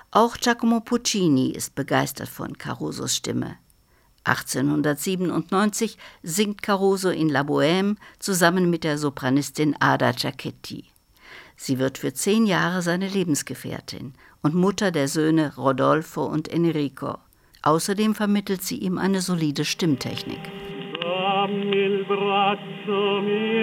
Auch 0.09 0.37
Giacomo 0.37 0.79
Puccini 0.79 1.49
ist 1.49 1.75
begeistert 1.75 2.29
von 2.29 2.57
Carusos 2.57 3.13
Stimme. 3.13 3.57
1897 4.23 5.97
singt 6.23 6.61
Caruso 6.61 7.09
in 7.09 7.27
La 7.27 7.41
Bohème 7.41 7.97
zusammen 8.19 8.69
mit 8.69 8.85
der 8.85 8.97
Sopranistin 8.97 9.75
Ada 9.81 10.13
Giacchetti. 10.13 10.85
Sie 11.57 11.77
wird 11.77 11.97
für 11.97 12.13
zehn 12.13 12.45
Jahre 12.45 12.81
seine 12.81 13.09
Lebensgefährtin 13.09 14.13
und 14.45 14.53
Mutter 14.53 14.91
der 14.91 15.07
Söhne 15.07 15.53
Rodolfo 15.57 16.23
und 16.23 16.47
Enrico. 16.47 17.17
Außerdem 17.63 18.13
vermittelt 18.13 18.61
sie 18.61 18.77
ihm 18.77 18.99
eine 18.99 19.21
solide 19.21 19.65
Stimmtechnik. 19.65 20.43
Dammi 21.01 21.75
il 21.87 22.05
braccio, 22.05 23.21
mia. 23.23 23.55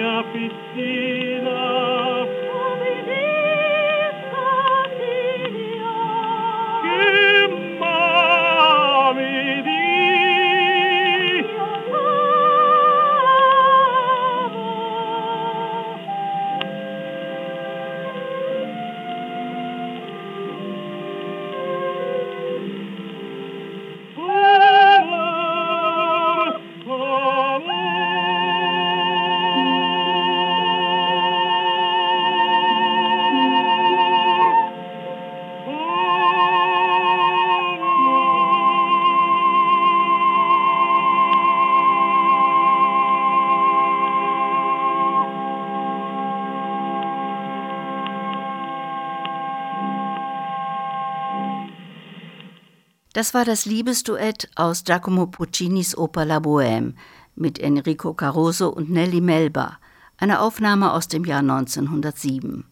Das 53.23 53.33
war 53.33 53.45
das 53.45 53.63
Liebesduett 53.63 54.49
aus 54.55 54.83
Giacomo 54.83 55.27
Puccinis 55.27 55.97
Oper 55.97 56.25
La 56.25 56.39
Bohème 56.39 56.95
mit 57.35 57.57
Enrico 57.57 58.13
Caruso 58.13 58.67
und 58.67 58.89
Nelly 58.89 59.21
Melba, 59.21 59.77
eine 60.17 60.41
Aufnahme 60.41 60.91
aus 60.91 61.07
dem 61.07 61.23
Jahr 61.23 61.39
1907. 61.39 62.65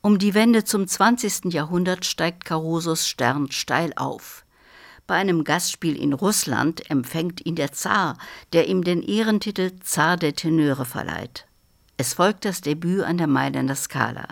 Um 0.00 0.18
die 0.18 0.32
Wende 0.32 0.64
zum 0.64 0.88
20. 0.88 1.52
Jahrhundert 1.52 2.06
steigt 2.06 2.46
Carusos 2.46 3.06
Stern 3.06 3.52
steil 3.52 3.92
auf. 3.96 4.46
Bei 5.06 5.16
einem 5.16 5.44
Gastspiel 5.44 5.94
in 5.94 6.14
Russland 6.14 6.90
empfängt 6.90 7.44
ihn 7.44 7.54
der 7.54 7.72
Zar, 7.72 8.16
der 8.54 8.66
ihm 8.66 8.82
den 8.82 9.02
Ehrentitel 9.02 9.72
Zar 9.80 10.16
der 10.16 10.34
Tenöre 10.34 10.86
verleiht. 10.86 11.46
Es 11.98 12.14
folgt 12.14 12.46
das 12.46 12.62
Debüt 12.62 13.02
an 13.02 13.18
der 13.18 13.26
Mailänder 13.26 13.76
Scala. 13.76 14.26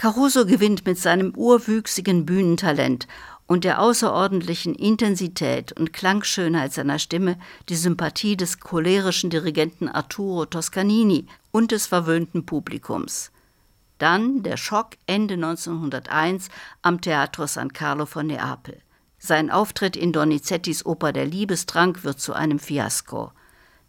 Caruso 0.00 0.46
gewinnt 0.46 0.86
mit 0.86 0.98
seinem 0.98 1.34
urwüchsigen 1.34 2.24
Bühnentalent 2.24 3.06
und 3.50 3.64
der 3.64 3.82
außerordentlichen 3.82 4.76
Intensität 4.76 5.72
und 5.72 5.92
Klangschönheit 5.92 6.72
seiner 6.72 7.00
Stimme 7.00 7.36
die 7.68 7.74
Sympathie 7.74 8.36
des 8.36 8.60
cholerischen 8.60 9.28
Dirigenten 9.28 9.88
Arturo 9.88 10.46
Toscanini 10.46 11.26
und 11.50 11.72
des 11.72 11.88
verwöhnten 11.88 12.46
Publikums. 12.46 13.32
Dann 13.98 14.44
der 14.44 14.56
Schock 14.56 14.90
Ende 15.08 15.34
1901 15.34 16.48
am 16.82 17.00
Teatro 17.00 17.48
San 17.48 17.72
Carlo 17.72 18.06
von 18.06 18.28
Neapel. 18.28 18.78
Sein 19.18 19.50
Auftritt 19.50 19.96
in 19.96 20.12
Donizettis 20.12 20.86
Oper 20.86 21.12
Der 21.12 21.26
Liebestrank 21.26 22.04
wird 22.04 22.20
zu 22.20 22.34
einem 22.34 22.60
Fiasko. 22.60 23.32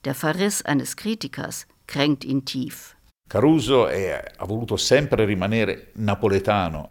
Der 0.06 0.15
Verriss 0.15 0.65
eines 0.65 0.95
Kritikers 0.95 1.67
kränkt 1.86 2.24
ihn 2.24 2.45
tief. 2.45 2.95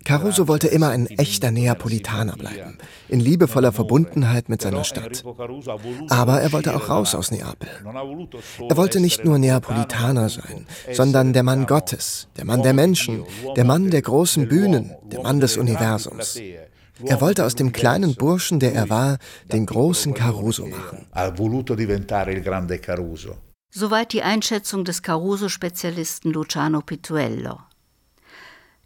Caruso 0.05 0.49
wollte 0.49 0.69
immer 0.69 0.89
ein 0.89 1.07
echter 1.07 1.51
Neapolitaner 1.51 2.33
bleiben, 2.33 2.79
in 3.09 3.21
liebevoller 3.21 3.73
Verbundenheit 3.73 4.49
mit 4.49 4.63
seiner 4.63 4.85
Stadt. 4.85 5.23
Aber 6.09 6.41
er 6.41 6.51
wollte 6.53 6.75
auch 6.75 6.89
raus 6.89 7.15
aus 7.15 7.31
Neapel. 7.31 7.69
Er 8.71 8.77
wollte 8.79 9.01
nicht 9.01 9.23
nur 9.23 9.39
Neapolitaner 9.39 10.31
sein, 10.31 10.67
sondern 10.91 11.35
der 11.35 11.43
Mann 11.43 11.67
Gottes, 11.67 12.29
der 12.39 12.47
Mann 12.47 12.63
der 12.63 12.73
Menschen, 12.73 13.25
der 13.55 13.65
Mann 13.65 13.91
der 13.91 14.01
großen 14.01 14.49
Bühnen, 14.49 14.93
der 15.13 15.21
Mann 15.21 15.41
des 15.41 15.59
Universums. 15.59 16.41
Er 17.05 17.21
wollte 17.21 17.45
aus 17.45 17.55
dem 17.55 17.73
kleinen 17.73 18.15
Burschen, 18.15 18.61
der 18.61 18.75
er 18.75 18.89
war, 18.89 19.19
den 19.53 19.67
großen 19.67 20.15
Caruso 20.15 20.67
machen. 20.67 21.07
Soweit 23.73 24.13
die 24.13 24.25
Einschätzung 24.25 24.85
des 24.85 25.01
Caruso-Spezialisten 25.03 26.33
Luciano 26.33 26.81
Pituello. 26.81 27.61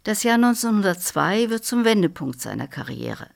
Das 0.03 0.21
Jahr 0.21 0.35
1902 0.35 1.49
wird 1.49 1.65
zum 1.65 1.85
Wendepunkt 1.85 2.39
seiner 2.39 2.67
Karriere. 2.67 3.31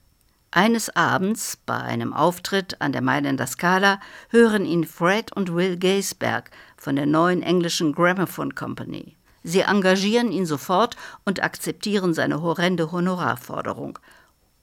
Eines 0.51 0.95
Abends, 0.95 1.57
bei 1.65 1.77
einem 1.77 2.13
Auftritt 2.13 2.79
an 2.81 2.91
der 2.91 3.01
Mailänder 3.01 3.47
Scala, 3.47 3.99
hören 4.29 4.63
ihn 4.63 4.85
Fred 4.85 5.31
und 5.35 5.55
Will 5.55 5.77
Gaisberg 5.77 6.51
von 6.77 6.95
der 6.95 7.07
neuen 7.07 7.41
englischen 7.41 7.93
Gramophone 7.93 8.53
Company. 8.53 9.15
Sie 9.41 9.61
engagieren 9.61 10.31
ihn 10.31 10.45
sofort 10.45 10.97
und 11.25 11.41
akzeptieren 11.41 12.13
seine 12.13 12.43
horrende 12.43 12.91
Honorarforderung. 12.91 13.97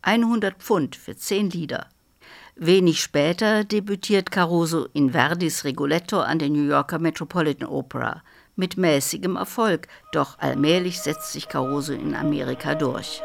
100 0.03 0.62
Pfund 0.62 0.94
für 0.94 1.16
zehn 1.16 1.51
Lieder. 1.51 1.88
Wenig 2.58 3.02
später 3.02 3.64
debütiert 3.64 4.30
Caruso 4.30 4.86
in 4.94 5.10
Verdis 5.10 5.64
Rigoletto 5.64 6.20
an 6.20 6.38
der 6.38 6.48
New 6.48 6.66
Yorker 6.66 6.98
Metropolitan 6.98 7.68
Opera. 7.68 8.22
Mit 8.56 8.78
mäßigem 8.78 9.36
Erfolg, 9.36 9.88
doch 10.12 10.38
allmählich 10.38 11.02
setzt 11.02 11.32
sich 11.32 11.48
Caruso 11.48 11.92
in 11.92 12.14
Amerika 12.14 12.74
durch. 12.74 13.20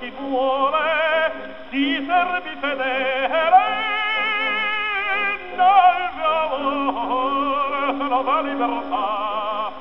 chi 0.00 0.10
vuole 0.16 1.32
si 1.70 2.02
servi 2.06 2.54
fedele 2.62 3.89
nuova 8.22 8.40
libertà. 8.42 9.72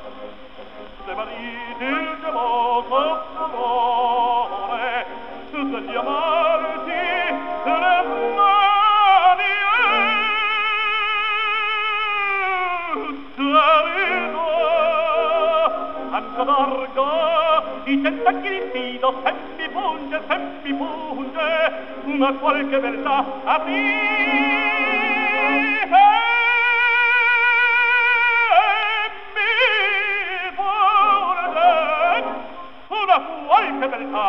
Se 1.06 1.14
mariti 1.14 1.84
il 1.84 2.18
geloso 2.22 3.22
amore 3.36 5.06
degli 5.52 5.96
amarti 5.96 6.92
remani 7.64 7.96
sarino 13.36 14.48
anco 16.12 16.44
d'orgo 16.44 17.08
i 17.86 18.02
tentacchi 18.02 18.50
di 18.50 18.62
fido 18.72 19.22
se 19.24 19.34
mi 19.58 19.70
punge 19.70 20.22
se 20.28 20.38
mi 20.64 20.74
punge 20.74 21.72
una 22.06 22.34
qualche 22.34 22.80
verità 22.80 23.26
a 23.44 23.60
te 23.60 24.40
Una 33.10 33.20
qualche 33.48 33.88
beltà. 33.90 34.28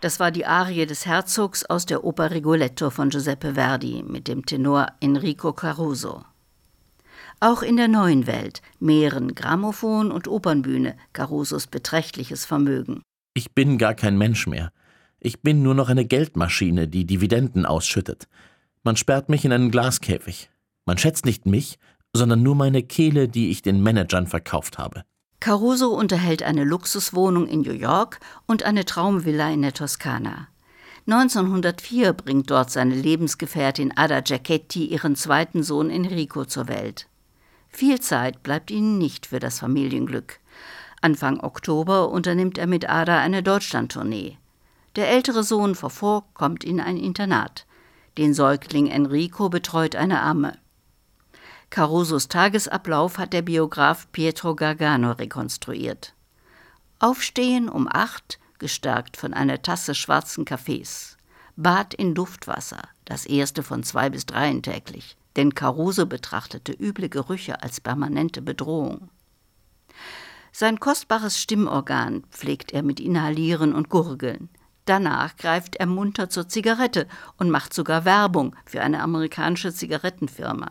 Das 0.00 0.18
war 0.18 0.30
die 0.30 0.46
Arie 0.46 0.86
des 0.86 1.06
Herzogs 1.06 1.64
aus 1.64 1.86
der 1.86 2.02
Oper 2.04 2.30
Rigoletto 2.30 2.90
von 2.90 3.10
Giuseppe 3.10 3.54
Verdi 3.54 4.02
mit 4.02 4.26
dem 4.26 4.46
Tenor 4.46 4.86
Enrico 5.00 5.52
Caruso. 5.52 6.24
Auch 7.38 7.62
in 7.62 7.76
der 7.76 7.86
neuen 7.86 8.26
Welt 8.26 8.62
mehren 8.80 9.34
Grammophon 9.34 10.10
und 10.10 10.26
Opernbühne 10.26 10.96
Carusos 11.12 11.66
beträchtliches 11.66 12.44
Vermögen. 12.44 13.02
Ich 13.34 13.54
bin 13.54 13.78
gar 13.78 13.94
kein 13.94 14.18
Mensch 14.18 14.46
mehr. 14.46 14.72
Ich 15.20 15.42
bin 15.42 15.62
nur 15.62 15.74
noch 15.74 15.88
eine 15.88 16.06
Geldmaschine, 16.06 16.88
die 16.88 17.04
Dividenden 17.04 17.64
ausschüttet. 17.64 18.26
Man 18.82 18.96
sperrt 18.96 19.28
mich 19.28 19.44
in 19.44 19.52
einen 19.52 19.70
Glaskäfig. 19.70 20.50
Man 20.86 20.98
schätzt 20.98 21.26
nicht 21.26 21.46
mich, 21.46 21.78
sondern 22.14 22.42
nur 22.42 22.54
meine 22.54 22.82
Kehle, 22.82 23.28
die 23.28 23.50
ich 23.50 23.62
den 23.62 23.82
Managern 23.82 24.26
verkauft 24.26 24.78
habe. 24.78 25.02
Caruso 25.38 25.88
unterhält 25.88 26.42
eine 26.42 26.64
Luxuswohnung 26.64 27.46
in 27.46 27.62
New 27.62 27.72
York 27.72 28.20
und 28.46 28.62
eine 28.62 28.84
Traumvilla 28.84 29.50
in 29.50 29.62
der 29.62 29.72
Toskana. 29.72 30.48
1904 31.06 32.12
bringt 32.12 32.50
dort 32.50 32.70
seine 32.70 32.94
Lebensgefährtin 32.94 33.96
Ada 33.96 34.20
Giacchetti 34.20 34.84
ihren 34.84 35.16
zweiten 35.16 35.62
Sohn 35.62 35.88
Enrico 35.88 36.44
zur 36.44 36.68
Welt. 36.68 37.06
Viel 37.70 38.00
Zeit 38.00 38.42
bleibt 38.42 38.70
ihnen 38.70 38.98
nicht 38.98 39.26
für 39.26 39.38
das 39.38 39.60
Familienglück. 39.60 40.40
Anfang 41.00 41.40
Oktober 41.40 42.10
unternimmt 42.10 42.58
er 42.58 42.66
mit 42.66 42.88
Ada 42.88 43.18
eine 43.18 43.42
Deutschlandtournee. 43.42 44.36
Der 44.96 45.08
ältere 45.08 45.42
Sohn 45.42 45.74
Fofo 45.74 46.24
kommt 46.34 46.64
in 46.64 46.80
ein 46.80 46.98
Internat. 46.98 47.66
Den 48.18 48.34
Säugling 48.34 48.88
Enrico 48.88 49.48
betreut 49.48 49.96
eine 49.96 50.20
Amme. 50.20 50.58
Carusos 51.70 52.28
Tagesablauf 52.28 53.18
hat 53.18 53.32
der 53.32 53.42
Biograf 53.42 54.10
Pietro 54.12 54.54
Gargano 54.54 55.12
rekonstruiert. 55.12 56.14
Aufstehen 56.98 57.68
um 57.68 57.88
acht, 57.90 58.38
gestärkt 58.58 59.16
von 59.16 59.32
einer 59.32 59.62
Tasse 59.62 59.94
schwarzen 59.94 60.44
Kaffees. 60.44 61.16
Bad 61.56 61.94
in 61.94 62.14
Duftwasser, 62.14 62.82
das 63.04 63.24
erste 63.24 63.62
von 63.62 63.82
zwei 63.82 64.10
bis 64.10 64.26
dreien 64.26 64.62
täglich 64.62 65.16
denn 65.36 65.54
Caruso 65.54 66.06
betrachtete 66.06 66.72
üble 66.72 67.08
Gerüche 67.08 67.62
als 67.62 67.80
permanente 67.80 68.42
Bedrohung. 68.42 69.10
Sein 70.52 70.80
kostbares 70.80 71.40
Stimmorgan 71.40 72.24
pflegt 72.30 72.72
er 72.72 72.82
mit 72.82 72.98
Inhalieren 72.98 73.74
und 73.74 73.88
Gurgeln. 73.88 74.48
Danach 74.84 75.36
greift 75.36 75.76
er 75.76 75.86
munter 75.86 76.28
zur 76.28 76.48
Zigarette 76.48 77.06
und 77.36 77.50
macht 77.50 77.72
sogar 77.72 78.04
Werbung 78.04 78.56
für 78.64 78.82
eine 78.82 79.00
amerikanische 79.00 79.72
Zigarettenfirma. 79.72 80.70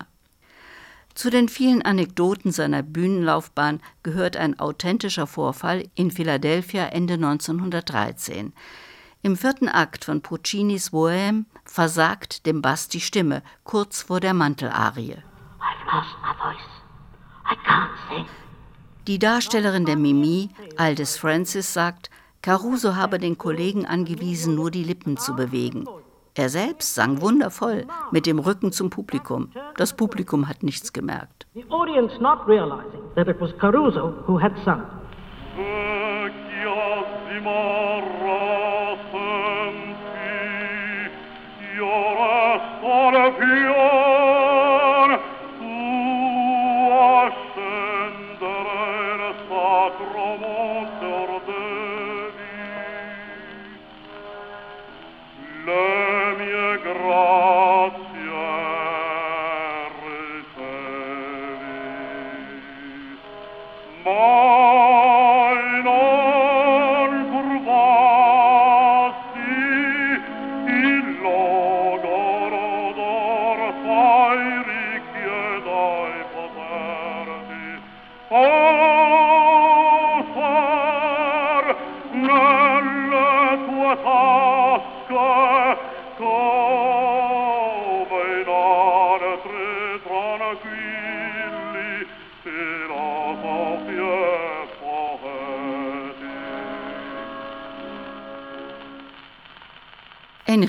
Zu 1.20 1.30
den 1.30 1.50
vielen 1.50 1.82
Anekdoten 1.82 2.54
seiner 2.54 2.82
Bühnenlaufbahn 2.82 3.82
gehört 4.04 4.38
ein 4.38 4.58
authentischer 4.58 5.28
Vorfall 5.28 5.84
in 5.94 6.12
Philadelphia 6.12 6.86
Ende 6.86 7.16
1913. 7.16 8.54
Im 9.22 9.36
vierten 9.36 9.68
Akt 9.68 10.06
von 10.06 10.22
Puccinis 10.22 10.94
Bohème 10.94 11.44
versagt 11.66 12.46
dem 12.46 12.62
Bass 12.62 12.88
die 12.88 13.02
Stimme 13.02 13.44
kurz 13.66 14.02
vor 14.04 14.22
der 14.22 14.34
Mantelarie. 14.34 15.18
Die 19.06 19.20
Darstellerin 19.20 19.86
der 19.86 19.98
Mimi, 19.98 20.48
Aldous 20.78 21.18
Francis, 21.18 21.74
sagt, 21.74 22.10
Caruso 22.42 22.96
habe 22.96 23.20
den 23.20 23.38
Kollegen 23.38 23.86
angewiesen, 23.86 24.56
nur 24.56 24.72
die 24.72 24.86
Lippen 24.86 25.18
zu 25.18 25.36
bewegen. 25.36 25.86
Er 26.36 26.50
selbst 26.50 26.96
sang 26.96 27.22
wundervoll, 27.22 27.86
mit 28.12 28.26
dem 28.26 28.40
Rücken 28.40 28.72
zum 28.72 28.90
Publikum. 28.90 29.52
Das 29.78 29.96
Publikum 29.96 30.48
hat 30.48 30.64
nichts 30.64 30.94
gemerkt. 30.94 31.48
The 31.54 31.66
audience 31.70 32.20
not 32.20 32.48
realizing 32.48 33.02
that 33.16 33.28
it 33.28 33.40
was 33.40 33.52
Caruso 33.58 34.14
who 34.28 34.40
had 34.40 34.54
sung. 34.64 34.84
orazione 42.82 43.69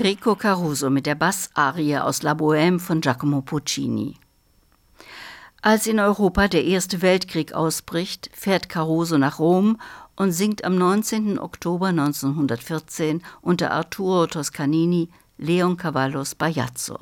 Enrico 0.01 0.35
Caruso 0.35 0.89
mit 0.89 1.05
der 1.05 1.13
Bassarie 1.13 1.99
aus 1.99 2.23
La 2.23 2.33
Bohème 2.33 2.79
von 2.79 3.01
Giacomo 3.01 3.41
Puccini. 3.41 4.15
Als 5.61 5.85
in 5.85 5.99
Europa 5.99 6.47
der 6.47 6.65
Erste 6.65 7.03
Weltkrieg 7.03 7.53
ausbricht, 7.53 8.31
fährt 8.33 8.67
Caruso 8.67 9.19
nach 9.19 9.37
Rom 9.37 9.79
und 10.15 10.31
singt 10.31 10.63
am 10.63 10.75
19. 10.75 11.37
Oktober 11.37 11.89
1914 11.89 13.21
unter 13.41 13.69
Arturo 13.69 14.25
Toscanini 14.25 15.09
Leoncavallos 15.37 16.33
Bajazzo. 16.33 16.97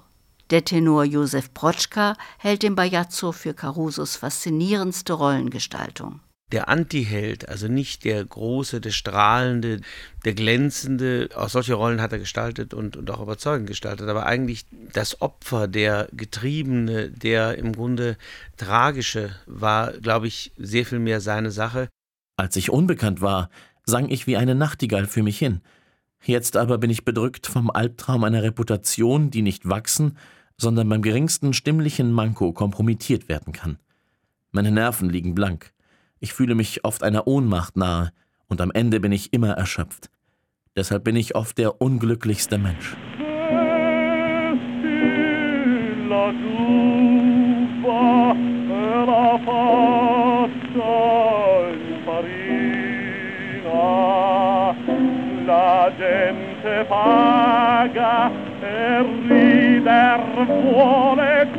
Der 0.49 0.65
Tenor 0.65 1.05
Josef 1.05 1.53
Protschka 1.53 2.17
hält 2.37 2.63
den 2.63 2.75
Bajazzo 2.75 3.31
für 3.31 3.53
Carusos 3.53 4.17
faszinierendste 4.17 5.13
Rollengestaltung. 5.13 6.19
Der 6.51 6.67
Antiheld, 6.67 7.47
also 7.47 7.67
nicht 7.67 8.03
der 8.05 8.23
große, 8.25 8.81
der 8.81 8.91
strahlende, 8.91 9.81
der 10.25 10.33
glänzende, 10.33 11.29
auch 11.35 11.49
solche 11.49 11.75
Rollen 11.75 12.01
hat 12.01 12.11
er 12.11 12.19
gestaltet 12.19 12.73
und, 12.73 12.97
und 12.97 13.09
auch 13.11 13.21
überzeugend 13.21 13.67
gestaltet, 13.67 14.09
aber 14.09 14.25
eigentlich 14.25 14.65
das 14.93 15.21
Opfer, 15.21 15.67
der 15.67 16.07
Getriebene, 16.11 17.09
der 17.09 17.57
im 17.57 17.73
Grunde 17.73 18.17
Tragische 18.57 19.35
war, 19.45 19.93
glaube 19.93 20.27
ich, 20.27 20.51
sehr 20.57 20.85
viel 20.85 20.99
mehr 20.99 21.21
seine 21.21 21.51
Sache. 21.51 21.87
Als 22.37 22.55
ich 22.55 22.69
unbekannt 22.69 23.21
war, 23.21 23.49
sang 23.85 24.09
ich 24.09 24.27
wie 24.27 24.37
eine 24.37 24.55
Nachtigall 24.55 25.05
für 25.05 25.23
mich 25.23 25.37
hin. 25.37 25.61
Jetzt 26.23 26.57
aber 26.57 26.77
bin 26.77 26.89
ich 26.89 27.05
bedrückt 27.05 27.47
vom 27.47 27.69
Albtraum 27.69 28.23
einer 28.23 28.43
Reputation, 28.43 29.31
die 29.31 29.41
nicht 29.41 29.69
wachsen, 29.69 30.17
sondern 30.57 30.89
beim 30.89 31.01
geringsten 31.01 31.53
stimmlichen 31.53 32.11
Manko 32.11 32.51
kompromittiert 32.51 33.29
werden 33.29 33.53
kann. 33.53 33.79
Meine 34.51 34.71
Nerven 34.71 35.09
liegen 35.09 35.35
blank. 35.35 35.71
Ich 36.19 36.33
fühle 36.33 36.55
mich 36.55 36.83
oft 36.83 37.03
einer 37.03 37.27
Ohnmacht 37.27 37.77
nahe, 37.77 38.11
und 38.47 38.61
am 38.61 38.71
Ende 38.71 38.99
bin 38.99 39.11
ich 39.11 39.31
immer 39.31 39.51
erschöpft. 39.51 40.09
Deshalb 40.75 41.03
bin 41.03 41.15
ich 41.15 41.35
oft 41.35 41.57
der 41.57 41.81
unglücklichste 41.81 42.57
Mensch. 42.57 42.95
La 55.45 55.89
gente 55.97 56.85
paga 56.87 58.31
e 58.61 59.01
rider 59.27 60.19
vuole 60.47 61.58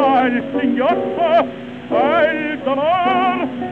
smorfia 0.00 0.26
il 0.26 0.44
singhiozzo 0.56 1.46
e 1.88 2.52
il 2.52 2.58
dolor 2.62 3.69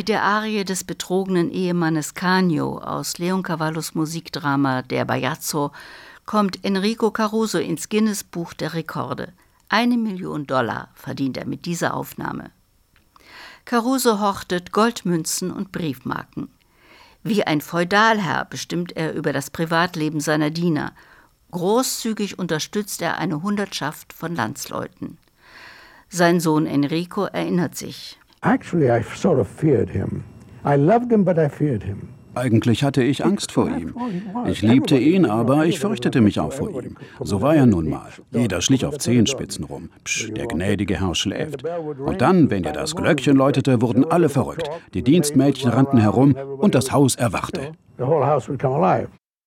Mit 0.00 0.08
der 0.08 0.22
Arie 0.22 0.64
des 0.64 0.84
betrogenen 0.84 1.50
Ehemannes 1.50 2.14
Canio 2.14 2.78
aus 2.78 3.18
Leoncavallos 3.18 3.94
Musikdrama 3.94 4.80
Der 4.80 5.04
Bajazzo 5.04 5.72
kommt 6.24 6.64
Enrico 6.64 7.10
Caruso 7.10 7.58
ins 7.58 7.90
Guinness 7.90 8.24
Buch 8.24 8.54
der 8.54 8.72
Rekorde. 8.72 9.34
Eine 9.68 9.98
Million 9.98 10.46
Dollar 10.46 10.88
verdient 10.94 11.36
er 11.36 11.44
mit 11.44 11.66
dieser 11.66 11.92
Aufnahme. 11.92 12.50
Caruso 13.66 14.20
hortet 14.20 14.72
Goldmünzen 14.72 15.50
und 15.50 15.70
Briefmarken. 15.70 16.48
Wie 17.22 17.46
ein 17.46 17.60
Feudalherr 17.60 18.46
bestimmt 18.46 18.96
er 18.96 19.12
über 19.12 19.34
das 19.34 19.50
Privatleben 19.50 20.20
seiner 20.20 20.48
Diener. 20.48 20.94
Großzügig 21.50 22.38
unterstützt 22.38 23.02
er 23.02 23.18
eine 23.18 23.42
Hundertschaft 23.42 24.14
von 24.14 24.34
Landsleuten. 24.34 25.18
Sein 26.08 26.40
Sohn 26.40 26.64
Enrico 26.64 27.24
erinnert 27.24 27.76
sich. 27.76 28.19
Actually, 28.42 28.90
I 28.90 29.02
sort 29.02 29.38
of 29.38 29.48
feared 29.48 29.90
him. 29.90 30.24
I 30.64 30.76
loved 30.76 31.12
him, 31.12 31.24
but 31.24 31.36
I 31.38 31.48
feared 31.48 31.82
him. 31.82 32.08
Eigentlich 32.34 32.84
hatte 32.84 33.02
ich 33.02 33.24
Angst 33.24 33.52
vor 33.52 33.68
ihm. 33.68 33.94
Ich 34.46 34.62
liebte 34.62 34.96
ihn, 34.96 35.26
aber 35.26 35.66
ich 35.66 35.80
fürchtete 35.80 36.20
mich 36.20 36.38
auch 36.38 36.52
vor 36.52 36.82
ihm. 36.82 36.96
So 37.20 37.42
war 37.42 37.56
er 37.56 37.66
nun 37.66 37.90
mal. 37.90 38.08
Jeder 38.30 38.62
schlich 38.62 38.86
auf 38.86 38.98
Zehenspitzen 38.98 39.64
rum. 39.64 39.90
Psch, 40.04 40.30
der 40.32 40.46
gnädige 40.46 41.00
Herr 41.00 41.14
schläft. 41.14 41.64
Und 41.64 42.20
dann, 42.20 42.48
wenn 42.50 42.64
er 42.64 42.72
das 42.72 42.94
Glöckchen 42.94 43.36
läutete, 43.36 43.82
wurden 43.82 44.04
alle 44.04 44.28
verrückt. 44.28 44.70
Die 44.94 45.02
Dienstmädchen 45.02 45.70
rannten 45.70 45.98
herum 45.98 46.34
und 46.58 46.74
das 46.74 46.92
Haus 46.92 47.16
erwachte. 47.16 47.72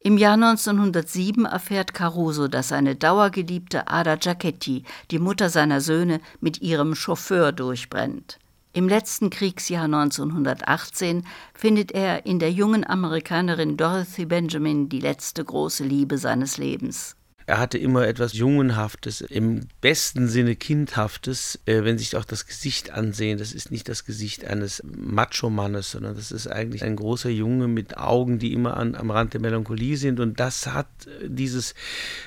Im 0.06 0.18
Jahr 0.18 0.34
1907 0.34 1.46
erfährt 1.46 1.94
Caruso, 1.94 2.50
dass 2.50 2.68
seine 2.68 2.96
dauergeliebte 2.96 3.88
Ada 3.88 4.18
Giacchetti, 4.18 4.84
die 5.10 5.20
Mutter 5.20 5.50
seiner 5.50 5.80
Söhne, 5.80 6.20
mit 6.42 6.62
ihrem 6.62 6.94
Chauffeur 6.94 7.54
durchbrennt. 7.54 8.40
Im 8.76 8.90
letzten 8.90 9.30
Kriegsjahr 9.30 9.84
1918 9.84 11.28
findet 11.54 11.92
er 11.92 12.26
in 12.26 12.40
der 12.40 12.52
jungen 12.52 12.84
Amerikanerin 12.84 13.78
Dorothy 13.78 14.26
Benjamin 14.26 14.90
die 14.90 15.00
letzte 15.00 15.46
große 15.46 15.84
Liebe 15.84 16.18
seines 16.18 16.58
Lebens. 16.58 17.16
Er 17.46 17.60
hatte 17.60 17.78
immer 17.78 18.08
etwas 18.08 18.34
Jungenhaftes, 18.34 19.22
im 19.22 19.68
besten 19.82 20.28
Sinne 20.28 20.56
Kindhaftes, 20.56 21.60
äh, 21.66 21.84
wenn 21.84 21.98
sich 21.98 22.16
auch 22.16 22.26
das 22.26 22.46
Gesicht 22.48 22.92
ansehen. 22.92 23.38
Das 23.38 23.54
ist 23.54 23.72
nicht 23.72 23.90
das 23.90 24.06
Gesicht 24.06 24.46
eines 24.46 24.82
Macho-Mannes, 24.86 25.92
sondern 25.92 26.16
das 26.16 26.32
ist 26.32 26.48
eigentlich 26.48 26.84
ein 26.84 26.96
großer 26.96 27.30
Junge 27.30 27.68
mit 27.68 27.98
Augen, 27.98 28.40
die 28.40 28.54
immer 28.54 28.78
an, 28.78 28.96
am 28.96 29.12
Rand 29.12 29.34
der 29.34 29.42
Melancholie 29.42 29.98
sind. 29.98 30.20
Und 30.20 30.40
das 30.40 30.68
hat 30.68 30.88
äh, 31.06 31.30
dieses 31.30 31.76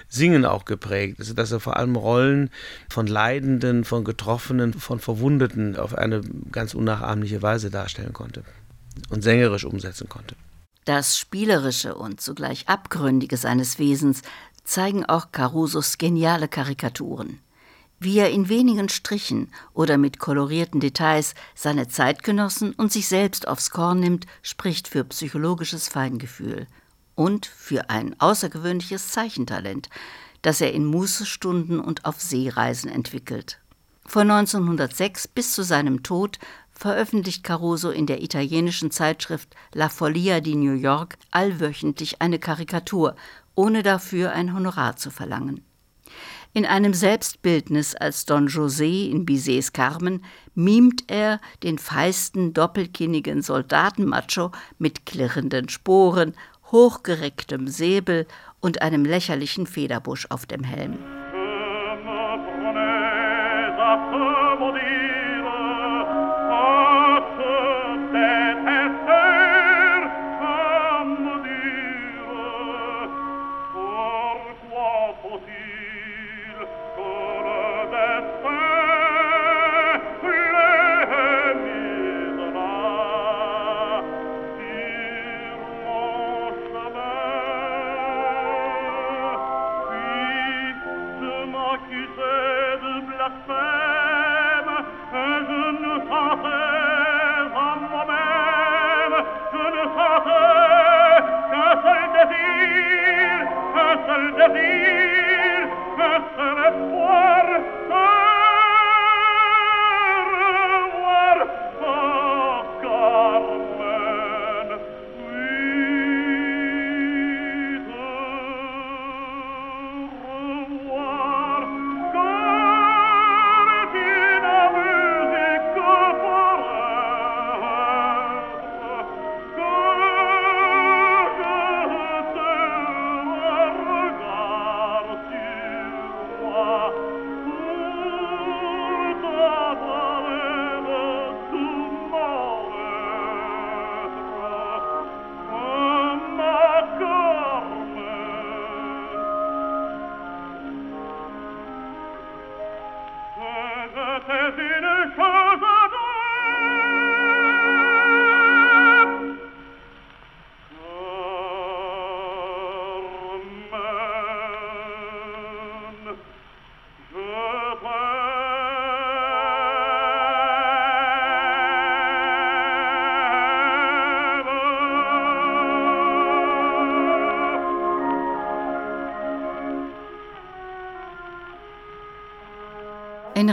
Singen 0.09 0.45
auch 0.45 0.65
geprägt. 0.65 1.17
Also, 1.19 1.35
dass 1.35 1.53
er 1.53 1.61
vor 1.61 1.77
allem 1.77 1.97
Rollen 1.97 2.51
von 2.89 3.07
Leidenden, 3.07 3.85
von 3.85 4.05
Getroffenen, 4.05 4.75
von 4.75 4.99
Verwundeten 4.99 5.77
auf 5.77 5.95
eine 5.95 6.21
ganz 6.53 6.75
unnachahmliche 6.75 7.43
Weise 7.43 7.71
darstellen 7.71 8.13
konnte 8.13 8.43
und 9.11 9.23
sängerisch 9.23 9.65
umsetzen 9.65 10.09
konnte. 10.09 10.37
Das 10.87 11.19
Spielerische 11.19 11.97
und 11.97 12.21
zugleich 12.21 12.69
Abgründige 12.69 13.37
seines 13.37 13.81
Wesens 13.81 14.23
zeigen 14.67 15.07
auch 15.07 15.33
Carusos 15.33 15.97
geniale 15.97 16.49
Karikaturen. 16.49 17.41
Wie 17.99 18.19
er 18.19 18.31
in 18.31 18.51
wenigen 18.51 18.91
Strichen 18.91 19.51
oder 19.73 19.97
mit 19.97 20.19
kolorierten 20.19 20.81
Details 20.81 21.35
seine 21.55 21.89
Zeitgenossen 21.89 22.75
und 22.75 22.93
sich 22.93 23.09
selbst 23.09 23.49
aufs 23.49 23.71
Korn 23.71 24.01
nimmt, 24.01 24.27
spricht 24.43 24.89
für 24.89 25.05
psychologisches 25.05 25.89
Feingefühl 25.89 26.67
und 27.15 27.47
für 27.47 27.89
ein 27.89 28.15
außergewöhnliches 28.21 29.09
Zeichentalent, 29.09 29.89
das 30.43 30.61
er 30.61 30.75
in 30.75 30.85
Mußestunden 30.85 31.81
und 31.81 32.05
auf 32.05 32.21
Seereisen 32.21 32.91
entwickelt. 32.91 33.61
Von 34.05 34.31
1906 34.31 35.27
bis 35.29 35.53
zu 35.53 35.63
seinem 35.63 36.03
Tod 36.03 36.39
veröffentlicht 36.71 37.43
Caruso 37.43 37.91
in 37.91 38.07
der 38.07 38.23
italienischen 38.23 38.91
Zeitschrift 38.91 39.57
La 39.73 39.89
Follia 39.89 40.41
di 40.41 40.55
New 40.55 40.75
York 40.75 41.17
allwöchentlich 41.31 42.21
eine 42.21 42.39
Karikatur 42.39 43.17
ohne 43.57 43.83
dafür 43.83 44.31
ein 44.33 44.55
Honorar 44.55 44.97
zu 44.97 45.11
verlangen. 45.11 45.63
In 46.53 46.65
einem 46.65 46.95
Selbstbildnis 46.95 47.95
als 47.95 48.25
Don 48.25 48.49
José 48.49 49.11
in 49.11 49.27
Bizets 49.27 49.73
Carmen 49.73 50.25
mimt 50.55 51.05
er 51.09 51.41
den 51.63 51.77
feisten, 51.77 52.55
doppelkinnigen 52.55 53.43
Soldatenmacho 53.43 54.53
mit 54.79 55.05
klirrenden 55.05 55.69
Sporen, 55.69 56.35
hochgerecktem 56.71 57.69
Säbel 57.69 58.27
und 58.61 58.81
einem 58.81 59.05
lächerlichen 59.05 59.67
Federbusch 59.67 60.27
auf 60.31 60.47
dem 60.47 60.65
Helm. 60.65 60.99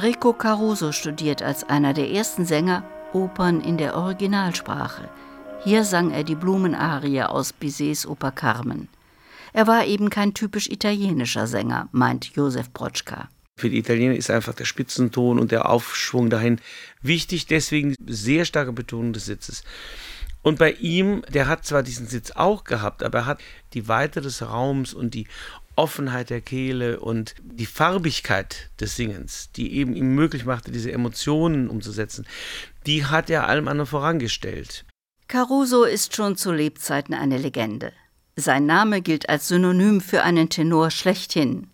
Enrico 0.04 0.34
Caruso 0.34 0.92
studiert 0.92 1.42
als 1.42 1.64
einer 1.64 1.94
der 1.94 2.10
ersten 2.10 2.46
Sänger 2.46 2.84
Opern 3.14 3.62
in 3.62 3.78
der 3.78 3.96
Originalsprache. 3.96 5.10
Hier 5.64 5.86
sang 5.86 6.12
er 6.12 6.26
die 6.26 6.36
Blumenarie 6.36 7.22
aus 7.22 7.54
Bizets 7.54 8.06
Oper 8.06 8.32
Carmen. 8.32 8.90
Er 9.54 9.66
war 9.66 9.86
eben 9.86 10.10
kein 10.10 10.34
typisch 10.34 10.68
italienischer 10.68 11.48
Sänger, 11.48 11.88
meint 11.94 12.36
Josef 12.36 12.70
Brotschka. 12.72 13.30
Für 13.56 13.70
die 13.70 13.78
Italiener 13.78 14.16
ist 14.16 14.30
einfach 14.30 14.54
der 14.54 14.66
Spitzenton 14.66 15.40
und 15.40 15.54
der 15.54 15.70
Aufschwung 15.70 16.30
dahin 16.30 16.60
wichtig, 17.02 17.48
deswegen 17.48 17.96
sehr 18.06 18.44
starke 18.44 18.74
Betonung 18.74 19.14
des 19.14 19.26
Sitzes. 19.26 19.64
Und 20.42 20.60
bei 20.60 20.74
ihm, 20.74 21.24
der 21.30 21.48
hat 21.48 21.66
zwar 21.66 21.82
diesen 21.82 22.08
Sitz 22.08 22.32
auch 22.32 22.66
gehabt, 22.66 23.02
aber 23.02 23.20
er 23.20 23.26
hat 23.26 23.40
die 23.74 23.88
Weite 23.88 24.20
des 24.20 24.42
Raums 24.42 24.94
und 24.94 25.14
die 25.14 25.28
Offenheit 25.76 26.30
der 26.30 26.42
Kehle 26.42 27.00
und 27.00 27.36
die 27.42 27.66
Farbigkeit 27.66 28.70
des 28.80 28.96
Singens, 28.96 29.52
die 29.56 29.74
eben 29.76 29.96
ihm 29.96 30.16
möglich 30.16 30.46
machte, 30.46 30.72
diese 30.72 30.92
Emotionen 30.92 31.70
umzusetzen, 31.70 32.26
die 32.86 33.06
hat 33.06 33.30
er 33.30 33.48
allem 33.48 33.68
anderen 33.68 33.90
vorangestellt. 33.90 34.86
Caruso 35.28 35.84
ist 35.84 36.16
schon 36.16 36.38
zu 36.38 36.52
Lebzeiten 36.52 37.14
eine 37.14 37.38
Legende. 37.38 37.92
Sein 38.36 38.66
Name 38.66 39.02
gilt 39.02 39.30
als 39.30 39.48
Synonym 39.48 40.02
für 40.02 40.24
einen 40.24 40.50
Tenor 40.50 40.92
schlechthin. 40.92 41.68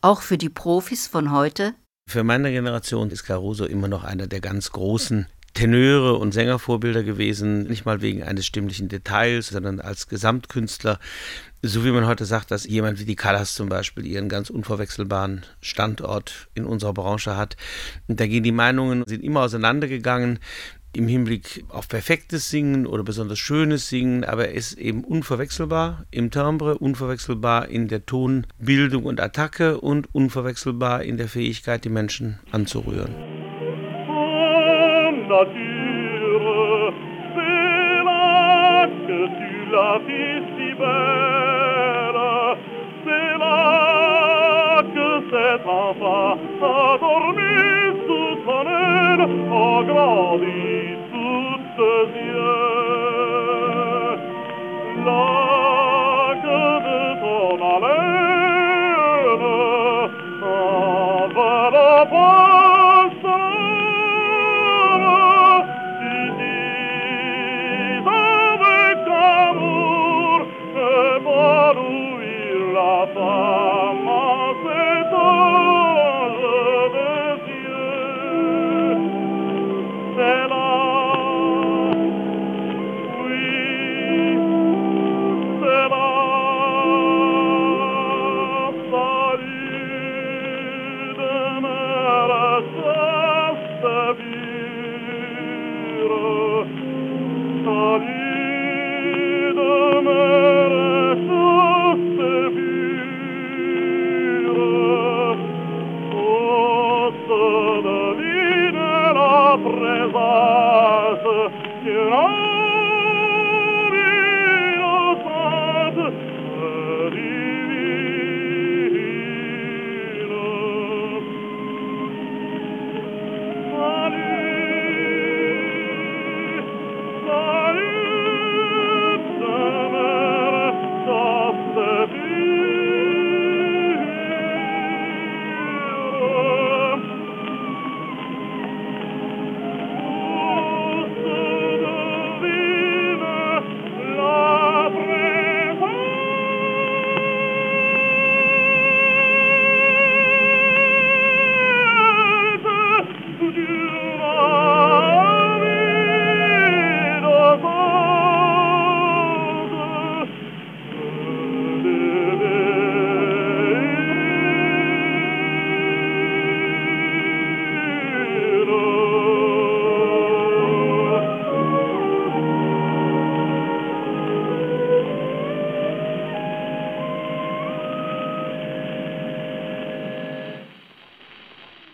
Auch 0.00 0.22
für 0.22 0.38
die 0.38 0.48
Profis 0.48 1.06
von 1.06 1.30
heute? 1.30 1.74
Für 2.08 2.24
meine 2.24 2.50
Generation 2.50 3.10
ist 3.10 3.24
Caruso 3.24 3.64
immer 3.64 3.88
noch 3.88 4.04
einer 4.04 4.26
der 4.26 4.40
ganz 4.40 4.72
großen 4.72 5.26
Tenöre 5.54 6.14
und 6.14 6.32
Sängervorbilder 6.32 7.02
gewesen, 7.02 7.64
nicht 7.64 7.84
mal 7.84 8.00
wegen 8.00 8.22
eines 8.22 8.46
stimmlichen 8.46 8.88
Details, 8.88 9.48
sondern 9.48 9.80
als 9.80 10.08
Gesamtkünstler. 10.08 10.98
So 11.62 11.84
wie 11.84 11.90
man 11.90 12.06
heute 12.06 12.24
sagt, 12.24 12.50
dass 12.50 12.66
jemand 12.66 12.98
wie 12.98 13.04
die 13.04 13.16
Callas 13.16 13.54
zum 13.54 13.68
Beispiel 13.68 14.06
ihren 14.06 14.28
ganz 14.28 14.50
unverwechselbaren 14.50 15.42
Standort 15.60 16.48
in 16.54 16.64
unserer 16.64 16.94
Branche 16.94 17.36
hat. 17.36 17.56
Und 18.08 18.18
da 18.18 18.26
gehen 18.26 18.42
die 18.42 18.52
Meinungen, 18.52 19.04
sind 19.06 19.22
immer 19.22 19.42
auseinandergegangen 19.42 20.38
im 20.94 21.08
Hinblick 21.08 21.64
auf 21.68 21.88
perfektes 21.88 22.50
Singen 22.50 22.86
oder 22.86 23.02
besonders 23.02 23.38
schönes 23.38 23.88
Singen, 23.88 24.24
aber 24.24 24.48
er 24.48 24.54
ist 24.54 24.74
eben 24.74 25.04
unverwechselbar 25.04 26.04
im 26.10 26.30
Timbre, 26.30 26.76
unverwechselbar 26.78 27.68
in 27.68 27.88
der 27.88 28.04
Tonbildung 28.04 29.04
und 29.04 29.20
Attacke 29.20 29.80
und 29.80 30.14
unverwechselbar 30.14 31.02
in 31.02 31.16
der 31.16 31.28
Fähigkeit, 31.28 31.84
die 31.84 31.88
Menschen 31.88 32.40
anzurühren. 32.50 33.41
Nature, 35.32 36.92
c'est 37.34 38.04
là 38.04 38.86
que 39.06 39.18
tu 39.38 39.52
la 39.74 39.90
vis 40.06 40.42
si 40.54 40.68
belle, 40.80 42.20
c'est 43.04 43.32
là 43.44 44.82
que 44.94 45.08
cet 45.32 45.62
enfant 45.66 46.36
a 46.62 46.98
dormi 47.02 47.58
sous 48.06 48.32
son 48.44 48.64
aile, 48.90 49.26
a 49.52 49.82
grandi 49.90 50.62
sous 51.10 51.52
ses 51.76 52.04
yeux. 52.20 52.31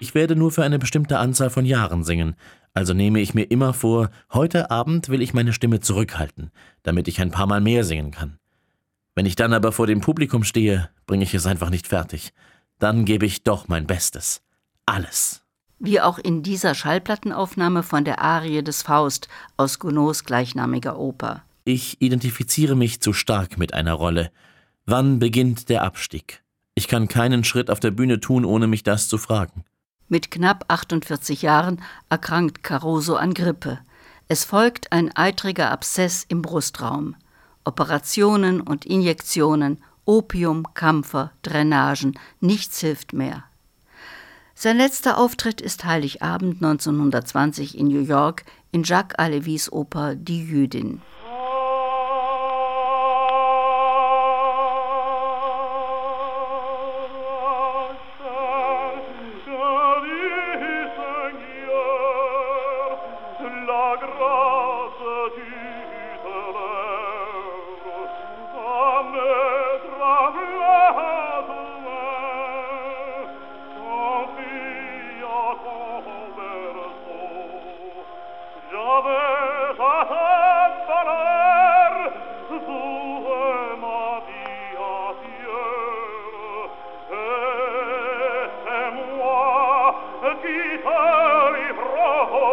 Ich 0.09 0.15
werde 0.15 0.37
nur 0.37 0.51
für 0.51 0.65
eine 0.65 0.79
bestimmte 0.79 1.19
Anzahl 1.19 1.51
von 1.51 1.67
Jahren 1.67 2.03
singen, 2.03 2.35
also 2.73 2.95
nehme 2.95 3.21
ich 3.21 3.35
mir 3.35 3.43
immer 3.43 3.75
vor, 3.75 4.09
heute 4.33 4.71
Abend 4.71 5.11
will 5.11 5.21
ich 5.21 5.35
meine 5.35 5.53
Stimme 5.53 5.81
zurückhalten, 5.81 6.51
damit 6.83 7.09
ich 7.09 7.21
ein 7.21 7.31
paar 7.31 7.47
Mal 7.47 7.61
mehr 7.61 7.85
singen 7.85 8.11
kann. 8.11 8.39
Wenn 9.15 9.27
ich 9.27 9.37
dann 9.37 9.53
aber 9.53 9.71
vor 9.71 9.87
dem 9.87 10.01
Publikum 10.01 10.45
stehe, 10.45 10.89
bringe 11.07 11.25
ich 11.25 11.35
es 11.35 11.45
einfach 11.45 11.69
nicht 11.69 11.89
fertig. 11.89 12.33
Dann 12.79 13.05
gebe 13.05 13.27
ich 13.27 13.43
doch 13.43 13.69
mein 13.69 13.87
Bestes. 13.87 14.41
Alles. 14.87 15.43
Wie 15.79 16.01
auch 16.01 16.17
in 16.17 16.43
dieser 16.43 16.75
Schallplattenaufnahme 16.75 17.83
von 17.83 18.07
der 18.07 18.23
Arie 18.23 18.63
des 18.63 18.81
Faust 18.81 19.29
aus 19.59 19.79
Gounods 19.79 20.25
gleichnamiger 20.25 20.99
Oper. 20.99 21.43
Ich 21.67 22.01
identifiziere 22.01 22.77
mich 22.77 23.03
zu 23.03 23.13
stark 23.13 23.59
mit 23.59 23.75
einer 23.75 23.93
Rolle. 23.93 24.31
Wann 24.87 25.19
beginnt 25.19 25.69
der 25.69 25.83
Abstieg? 25.83 26.43
Ich 26.75 26.89
kann 26.89 27.09
keinen 27.09 27.45
Schritt 27.45 27.69
auf 27.71 27.81
der 27.81 27.91
Bühne 27.91 28.21
tun, 28.21 28.47
ohne 28.47 28.69
mich 28.69 28.85
das 28.85 29.09
zu 29.09 29.19
fragen. 29.19 29.65
Mit 30.09 30.31
knapp 30.31 30.65
48 30.69 31.43
Jahren 31.43 31.83
erkrankt 32.09 32.63
Caruso 32.63 33.17
an 33.17 33.35
Grippe. 33.35 33.79
Es 34.27 34.45
folgt 34.45 34.93
ein 34.93 35.15
eitriger 35.15 35.71
Abszess 35.71 36.25
im 36.29 36.43
Brustraum. 36.43 37.15
Operationen 37.65 38.63
und 38.63 38.87
Injektionen, 38.87 39.83
Opium, 40.07 40.67
Kampfer, 40.73 41.33
Drainagen, 41.43 42.19
nichts 42.41 42.81
hilft 42.81 43.13
mehr. 43.13 43.45
Sein 44.55 44.79
letzter 44.79 45.19
Auftritt 45.19 45.61
ist 45.61 45.85
Heiligabend 45.85 46.63
1920 46.63 47.77
in 47.77 47.89
New 47.89 48.01
York 48.01 48.45
in 48.73 48.83
Jacques 48.83 49.19
Alevis 49.19 49.71
Oper 49.71 50.15
Die 50.15 50.43
Jüdin. 50.43 51.03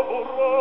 burro 0.04 0.55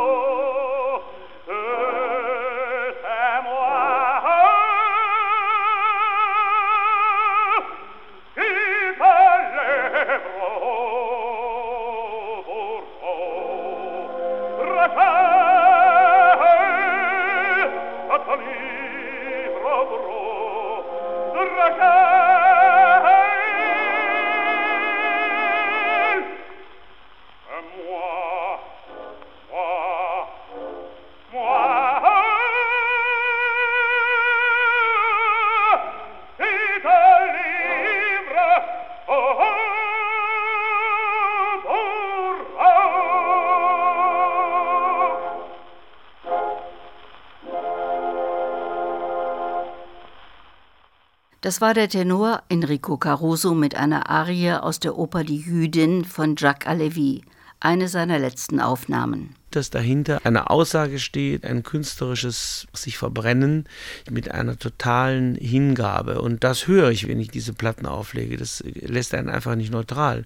Das 51.44 51.60
war 51.60 51.74
der 51.74 51.90
Tenor 51.90 52.42
Enrico 52.48 52.96
Caruso 52.96 53.54
mit 53.54 53.76
einer 53.76 54.08
Arie 54.08 54.52
aus 54.52 54.80
der 54.80 54.96
Oper 54.96 55.24
Die 55.24 55.36
Jüdin 55.36 56.06
von 56.06 56.36
Jacques 56.38 56.66
Alevi, 56.66 57.22
eine 57.60 57.88
seiner 57.88 58.18
letzten 58.18 58.60
Aufnahmen 58.60 59.36
dass 59.54 59.70
dahinter 59.70 60.20
eine 60.24 60.50
Aussage 60.50 60.98
steht, 60.98 61.44
ein 61.44 61.62
künstlerisches 61.62 62.66
sich 62.72 62.98
verbrennen 62.98 63.66
mit 64.10 64.30
einer 64.30 64.58
totalen 64.58 65.36
Hingabe. 65.36 66.20
Und 66.20 66.44
das 66.44 66.66
höre 66.66 66.90
ich, 66.90 67.06
wenn 67.08 67.20
ich 67.20 67.28
diese 67.28 67.52
Platten 67.52 67.86
auflege. 67.86 68.36
Das 68.36 68.62
lässt 68.66 69.14
einen 69.14 69.28
einfach 69.28 69.54
nicht 69.54 69.72
neutral. 69.72 70.24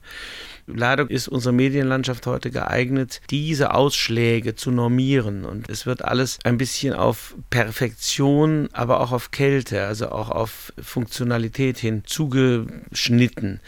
Leider 0.67 1.11
ist 1.11 1.29
unsere 1.29 1.55
Medienlandschaft 1.55 2.27
heute 2.27 2.51
geeignet, 2.51 3.21
diese 3.31 3.75
Ausschläge 3.75 4.55
zu 4.55 4.71
normieren. 4.71 5.45
Und 5.45 5.69
es 5.69 5.87
wird 5.87 6.05
alles 6.05 6.39
ein 6.45 6.59
bisschen 6.59 6.95
auf 6.95 7.35
Perfektion, 7.51 8.69
aber 8.73 9.01
auch 9.01 9.13
auf 9.13 9.31
Kälte, 9.31 9.87
also 9.87 10.11
auch 10.11 10.31
auf 10.31 10.73
Funktionalität 10.89 11.79
hin 11.79 12.03
zugeschnitten. 12.05 13.61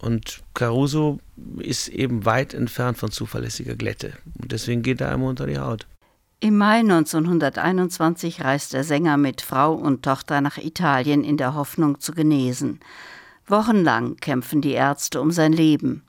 Und 0.00 0.42
Caruso 0.54 1.18
ist 1.58 1.88
eben 1.88 2.24
weit 2.24 2.54
entfernt 2.54 2.98
von 2.98 3.10
zuverlässiger 3.10 3.74
Glätte. 3.74 4.12
Und 4.40 4.52
deswegen 4.52 4.82
geht 4.82 5.00
er 5.00 5.10
einmal 5.10 5.30
unter 5.30 5.46
die 5.46 5.58
Haut. 5.58 5.86
Im 6.40 6.56
Mai 6.56 6.80
1921 6.80 8.44
reist 8.44 8.72
der 8.72 8.84
Sänger 8.84 9.16
mit 9.16 9.40
Frau 9.40 9.74
und 9.74 10.04
Tochter 10.04 10.40
nach 10.40 10.56
Italien 10.56 11.24
in 11.24 11.36
der 11.36 11.54
Hoffnung 11.54 11.98
zu 12.00 12.12
genesen. 12.12 12.78
Wochenlang 13.48 14.16
kämpfen 14.16 14.60
die 14.60 14.72
Ärzte 14.72 15.20
um 15.20 15.32
sein 15.32 15.52
Leben. 15.52 16.04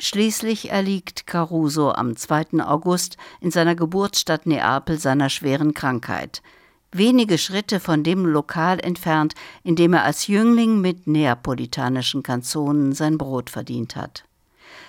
Schließlich 0.00 0.70
erliegt 0.70 1.26
Caruso 1.26 1.92
am 1.92 2.16
2. 2.16 2.64
August 2.64 3.16
in 3.40 3.52
seiner 3.52 3.76
Geburtsstadt 3.76 4.46
Neapel 4.46 4.98
seiner 4.98 5.28
schweren 5.28 5.74
Krankheit– 5.74 6.42
wenige 6.92 7.38
Schritte 7.38 7.80
von 7.80 8.02
dem 8.02 8.26
Lokal 8.26 8.80
entfernt, 8.80 9.34
in 9.62 9.76
dem 9.76 9.92
er 9.92 10.04
als 10.04 10.26
Jüngling 10.26 10.80
mit 10.80 11.06
neapolitanischen 11.06 12.22
Kanzonen 12.22 12.92
sein 12.92 13.18
Brot 13.18 13.50
verdient 13.50 13.96
hat. 13.96 14.24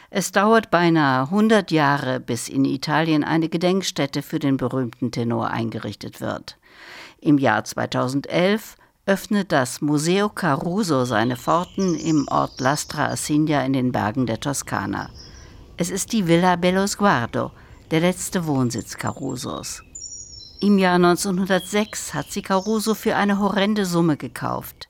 Es 0.09 0.31
dauert 0.31 0.71
beinahe 0.71 1.23
100 1.23 1.71
Jahre, 1.71 2.19
bis 2.19 2.49
in 2.49 2.65
Italien 2.65 3.23
eine 3.23 3.47
Gedenkstätte 3.47 4.21
für 4.21 4.39
den 4.39 4.57
berühmten 4.57 5.11
Tenor 5.11 5.51
eingerichtet 5.51 6.19
wird. 6.19 6.57
Im 7.21 7.37
Jahr 7.37 7.63
2011 7.63 8.75
öffnet 9.05 9.51
das 9.51 9.81
Museo 9.81 10.29
Caruso 10.29 11.05
seine 11.05 11.37
Pforten 11.37 11.95
im 11.95 12.27
Ort 12.29 12.59
Lastra 12.59 13.07
Assigna 13.07 13.63
in 13.63 13.73
den 13.73 13.91
Bergen 13.91 14.25
der 14.25 14.39
Toskana. 14.39 15.09
Es 15.77 15.89
ist 15.89 16.11
die 16.11 16.27
Villa 16.27 16.57
Bello 16.57 16.85
Sguardo, 16.87 17.51
der 17.89 18.01
letzte 18.01 18.45
Wohnsitz 18.45 18.97
Carusos. 18.97 19.81
Im 20.63 20.77
Jahr 20.77 20.97
1906 20.97 22.13
hat 22.13 22.31
sie 22.31 22.43
Caruso 22.43 22.93
für 22.93 23.15
eine 23.15 23.39
horrende 23.39 23.83
Summe 23.83 24.15
gekauft. 24.15 24.89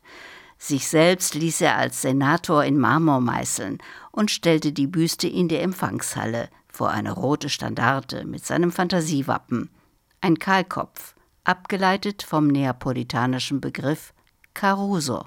Sich 0.57 0.89
selbst 0.89 1.34
ließ 1.34 1.61
er 1.61 1.78
als 1.78 2.01
Senator 2.01 2.65
in 2.65 2.78
Marmor 2.78 3.22
meißeln 3.22 3.78
und 4.11 4.32
stellte 4.32 4.74
die 4.74 4.88
Büste 4.88 5.30
in 5.30 5.47
der 5.47 5.63
Empfangshalle 5.63 6.49
vor 6.67 6.89
eine 6.89 7.13
rote 7.13 7.47
Standarte 7.47 8.26
mit 8.26 8.45
seinem 8.45 8.74
Fantasiewappen. 8.74 9.69
Ein 10.19 10.39
Kahlkopf, 10.39 11.15
abgeleitet 11.45 12.22
vom 12.22 12.47
neapolitanischen 12.47 13.61
Begriff 13.61 14.13
Caruso. 14.53 15.26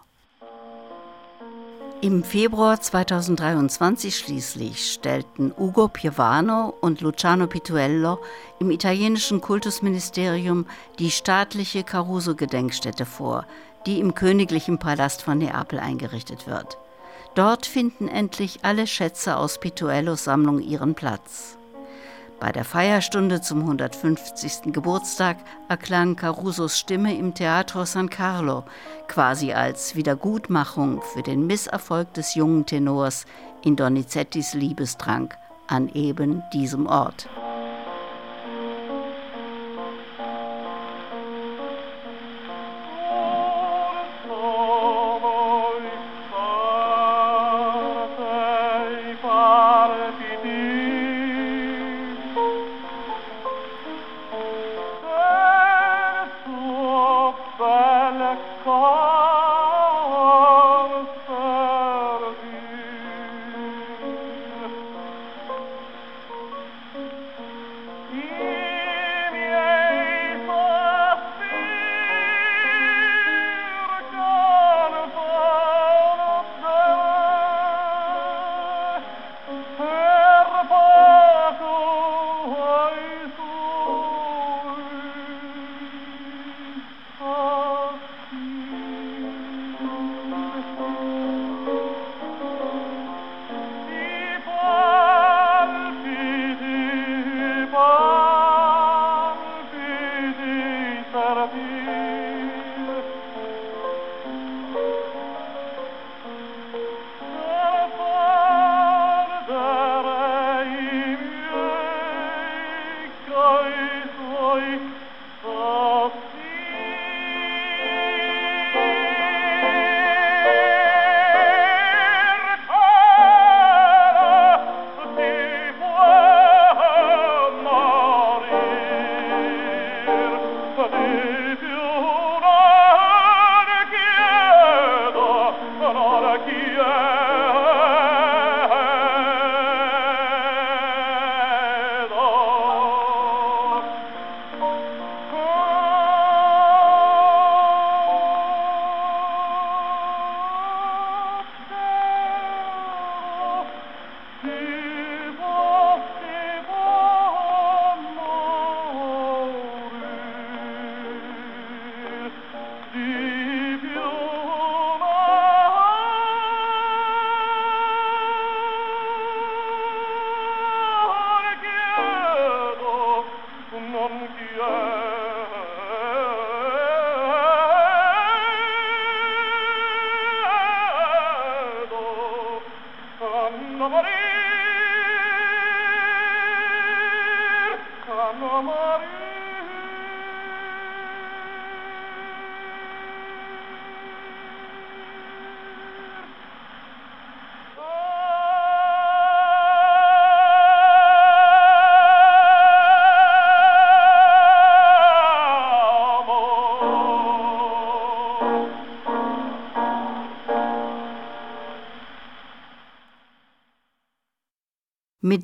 Im 2.05 2.23
Februar 2.23 2.79
2023 2.79 4.15
schließlich 4.15 4.93
stellten 4.93 5.55
Ugo 5.57 5.89
Piovano 5.89 6.75
und 6.83 7.01
Luciano 7.01 7.47
Pituello 7.47 8.19
im 8.61 8.71
italienischen 8.71 9.41
Kultusministerium 9.41 10.67
die 10.99 11.11
staatliche 11.11 11.83
Caruso-Gedenkstätte 11.83 13.07
vor, 13.07 13.47
die 13.87 14.01
im 14.01 14.15
königlichen 14.15 14.79
Palast 14.79 15.23
von 15.23 15.39
Neapel 15.39 15.79
eingerichtet 15.79 16.47
wird. 16.47 16.77
Dort 17.37 17.65
finden 17.65 18.09
endlich 18.09 18.59
alle 18.61 18.87
Schätze 18.87 19.39
aus 19.39 19.59
Pituellos 19.59 20.25
Sammlung 20.25 20.61
ihren 20.61 20.95
Platz. 20.95 21.57
Bei 22.45 22.53
der 22.53 22.67
Feierstunde 22.67 23.41
zum 23.41 23.61
150. 23.61 24.71
Geburtstag 24.75 25.39
erklang 25.71 26.15
Carusos 26.15 26.79
Stimme 26.79 27.17
im 27.17 27.33
Teatro 27.33 27.87
San 27.87 28.11
Carlo, 28.11 28.65
quasi 29.09 29.55
als 29.55 29.97
Wiedergutmachung 29.97 31.01
für 31.15 31.23
den 31.23 31.47
Misserfolg 31.47 32.13
des 32.13 32.35
jungen 32.35 32.67
Tenors 32.67 33.25
in 33.63 33.77
Donizettis 33.77 34.53
Liebesdrang 34.53 35.33
an 35.69 35.89
eben 35.95 36.43
diesem 36.53 36.87
Ort. 36.87 37.31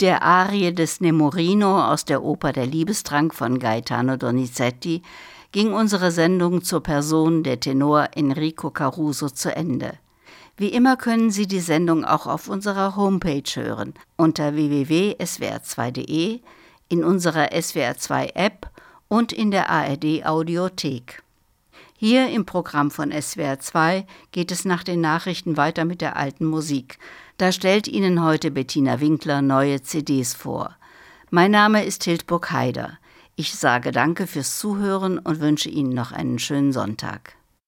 Der 0.01 0.23
Arie 0.23 0.73
des 0.73 1.01
Nemorino 1.01 1.85
aus 1.85 2.07
der 2.07 2.23
Oper 2.23 2.53
Der 2.53 2.65
Liebestrank 2.67 3.35
von 3.35 3.59
Gaetano 3.59 4.17
Donizetti 4.17 5.03
ging 5.53 5.75
unsere 5.75 6.11
Sendung 6.11 6.63
zur 6.63 6.83
Person 6.83 7.43
der 7.43 7.61
Tenor 7.61 8.09
Enrico 8.15 8.71
Caruso 8.71 9.29
zu 9.29 9.55
Ende. 9.55 9.93
Wie 10.57 10.69
immer 10.69 10.97
können 10.97 11.31
Sie 11.31 11.47
die 11.47 11.61
Sendung 11.61 12.05
auch 12.05 12.27
auf 12.27 12.49
unserer 12.49 12.97
Homepage 12.97 13.43
hören 13.55 13.95
unter 14.17 14.55
www.swr2.de, 14.55 16.41
in 16.89 17.05
unserer 17.05 17.53
SWR2 17.53 18.35
App 18.35 18.71
und 19.09 19.33
in 19.33 19.51
der 19.51 19.69
ARD 19.69 20.25
Audiothek. 20.25 21.23
Hier 21.97 22.31
im 22.31 22.47
Programm 22.47 22.91
von 22.91 23.13
SWR2 23.13 24.05
geht 24.33 24.51
es 24.51 24.65
nach 24.65 24.83
den 24.83 25.03
Nachrichten 25.03 25.59
weiter 25.59 25.85
mit 25.85 26.01
der 26.01 26.17
alten 26.17 26.47
Musik. 26.47 26.99
Da 27.41 27.53
stellt 27.53 27.89
Ihnen 27.89 28.23
heute 28.23 28.51
Bettina 28.51 29.01
Winkler 29.01 29.41
neue 29.41 29.81
CDs 29.81 30.35
vor. 30.35 30.77
Mein 31.31 31.51
Name 31.51 31.87
ist 31.87 32.05
Hildburg 32.05 32.53
Haider. 32.53 32.99
Ich 33.35 33.55
sage 33.55 33.93
Danke 33.93 34.27
fürs 34.27 34.59
Zuhören 34.59 35.19
und 35.19 35.41
wünsche 35.41 35.71
Ihnen 35.71 35.95
noch 35.95 36.13
einen 36.13 36.39
schönen 36.39 36.75
Sonntag. 36.75 37.37